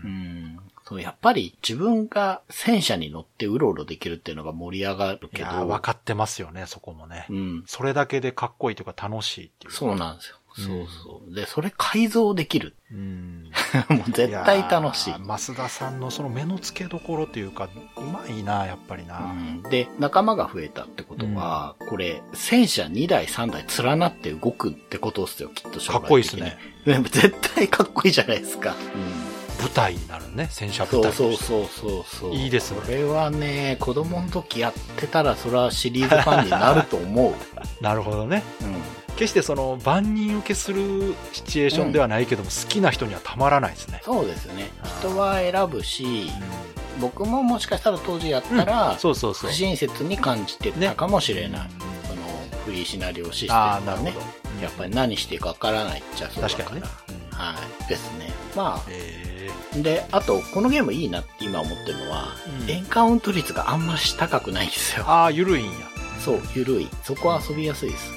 [0.03, 7.25] うんそうやっぱり自分が戦車に乗ってうろうろできるっていうのが盛り上がるけいやー、ど、分かってますよね、そこもね。
[7.29, 9.73] うん、それだけでかっこいいというか楽しいっていう。
[9.73, 10.37] そうなんですよ。
[10.59, 11.35] うんそうそう。
[11.35, 12.75] で、それ改造できる。
[12.91, 13.51] うん。
[13.89, 15.09] もう絶対楽しい。
[15.11, 19.19] やー増田さんのその目の付けどころというか、うまいな、やっぱりな。
[19.19, 26.57] うんで、仲間が増えたってことは、これ、戦車2台3台連なって動くってことですよ、きっと将来的にかっこいいですね。
[27.11, 28.75] 絶対かっこいいじゃないですか。
[29.59, 31.11] 舞台になるね、戦車舞台。
[31.11, 32.33] そうそうそうそう。
[32.33, 37.33] いいですねこれはね、子供の時やってたら、それはシリーズファンになると思う。
[37.81, 38.43] なるほどね。
[38.61, 38.75] うん。
[39.15, 44.01] 決してその万人受けするシチュエーションではないけども、好きな人にはたまらないですね。
[44.03, 44.87] そうですねあ。
[44.87, 46.29] ー人は選ぶし、
[46.99, 49.51] 僕ももしかしたら当時やったら、そうそうそう。
[49.51, 51.69] 不親切に感じてたかもしれない。
[52.07, 52.21] その、
[52.65, 54.35] フリーシナリオシステムほど。。
[54.61, 56.63] やっぱり何していいかわからないっちゃそうだから。
[56.63, 56.87] 確かにね。
[57.09, 57.53] うんは
[57.85, 57.89] い。
[57.89, 58.31] ですね。
[58.55, 59.24] まえあ、
[59.81, 62.27] で、あと、このゲームいいなって今思ってるのは、
[62.61, 65.05] うんエンカウント率があんまし高くないんですよ。
[65.05, 65.71] ー、ああ、ゆるいんや。
[66.19, 66.89] そう、ゆるい。
[67.03, 68.11] そこは遊びやすいです。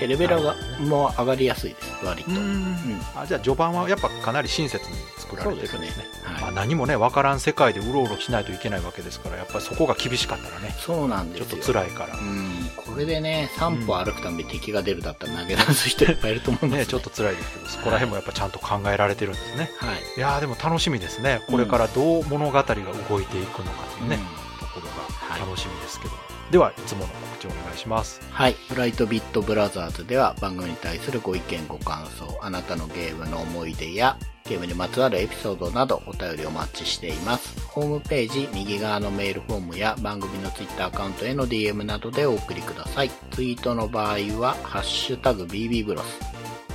[0.00, 2.30] で、レベルが、もう上がりやすいです、割と。
[2.30, 3.00] ううんん。
[3.14, 6.08] あじゃあ序盤はやっぱかなり親切に作られてるんですねね。
[6.24, 11.74] はいまあ、何もね、わからん世界でうろうろしないといけないわけですから、やっぱりそこが厳しかったらね、そうなんちょっとですよ。
[11.74, 12.20] 辛いからう。
[12.20, 12.70] ん。
[12.76, 19.70] これでね、3歩歩くたびに敵が出るだったら投げ出す人いっぱいいると思うんですよ、ね、ちょっと辛いですけど、そこら辺もやっぱちゃんと考えられてるんですね。
[19.78, 19.98] はい。
[20.16, 21.42] いやーでも楽しみですね。
[21.48, 24.18] これからどう物語が動いていくのかというね、
[24.60, 26.35] ところはいが楽しみですけど。
[26.50, 28.20] では、いつもの告知をお願いします。
[28.30, 28.54] はい。
[28.68, 34.16] ブライトビットブラザーズでは番組に対するご意見ご感想、あなたのゲームの思い出や、
[34.48, 37.60] ゲームにまつわるエピソードなどお便りお待ちしています。
[37.66, 43.10] ホームページ右側のメールフォームや番組のツイッターアカウントへの DM などでお送りください。
[43.32, 46.20] ツイートの場合は、ハッシュタグ BB ブロス。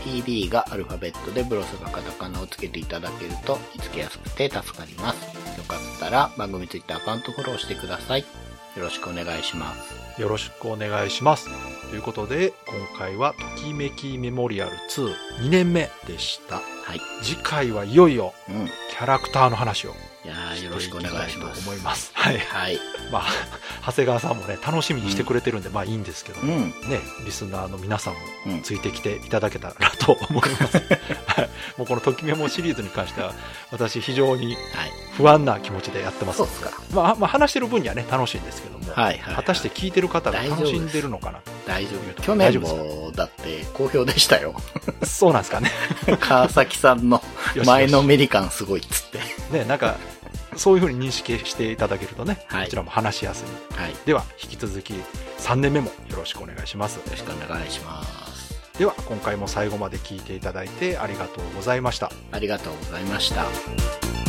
[0.01, 5.57] PB がアルファベットでブロスがカタカナをつけていただけると見つけやすくて助かります。
[5.57, 8.25] よかったら番組ツイッターアカウントフォローしてください。
[8.75, 10.21] よろしくお願いします。
[10.21, 11.49] よろしくお願いします。
[11.89, 16.55] ということで、今回はときめきメモリアル2、2年目でした。
[16.55, 16.61] は
[16.95, 17.01] い。
[17.21, 18.65] 次回はいよいようん。
[18.67, 19.93] キャラクターの話を
[20.23, 21.63] いやーよろしくお願いします。
[21.63, 22.11] と思います。
[22.13, 22.37] はい。
[22.37, 22.79] はい。
[23.11, 23.23] まあ、
[23.87, 27.25] 長谷川さんもね、楽しみにしてくれてるんで、まあいいんですけど、ね、うん。
[27.25, 28.61] リスナーの皆さんもうん。
[28.61, 30.77] ついてきていただけたらと思います。
[31.25, 31.49] はい。
[31.77, 33.33] もうこのときメモシリーズに関しては、
[33.71, 34.91] 私非常にはい。
[35.17, 36.71] 不安な気持ちでやってますそうっすか。
[36.93, 39.35] まあ、まあ話してる分にはね、楽しいんですけども、はいはい。
[39.35, 41.39] 果たして聞いてる方が楽しんでるのかな？
[41.65, 42.21] 大丈夫。
[42.21, 44.53] 去年も、だって、好評でしたよ。
[45.03, 45.71] そうなんですかね。
[46.19, 47.23] 川崎さんの
[47.65, 49.19] 前のメリカンすごいっつって。
[49.51, 49.95] ね、なんか、
[50.55, 53.75] そういうふうに認識していただけるとね、はいこちらも話しやすい。
[53.75, 53.93] はい。
[53.93, 54.93] よでは、引き続き
[55.39, 56.99] 3年目もよろしくお願いします。
[57.09, 58.59] ろしくお願いします。
[58.77, 62.11] では、今回も最後まで聞いていただいてありがとうございました。
[62.31, 64.20] ありがとうございました。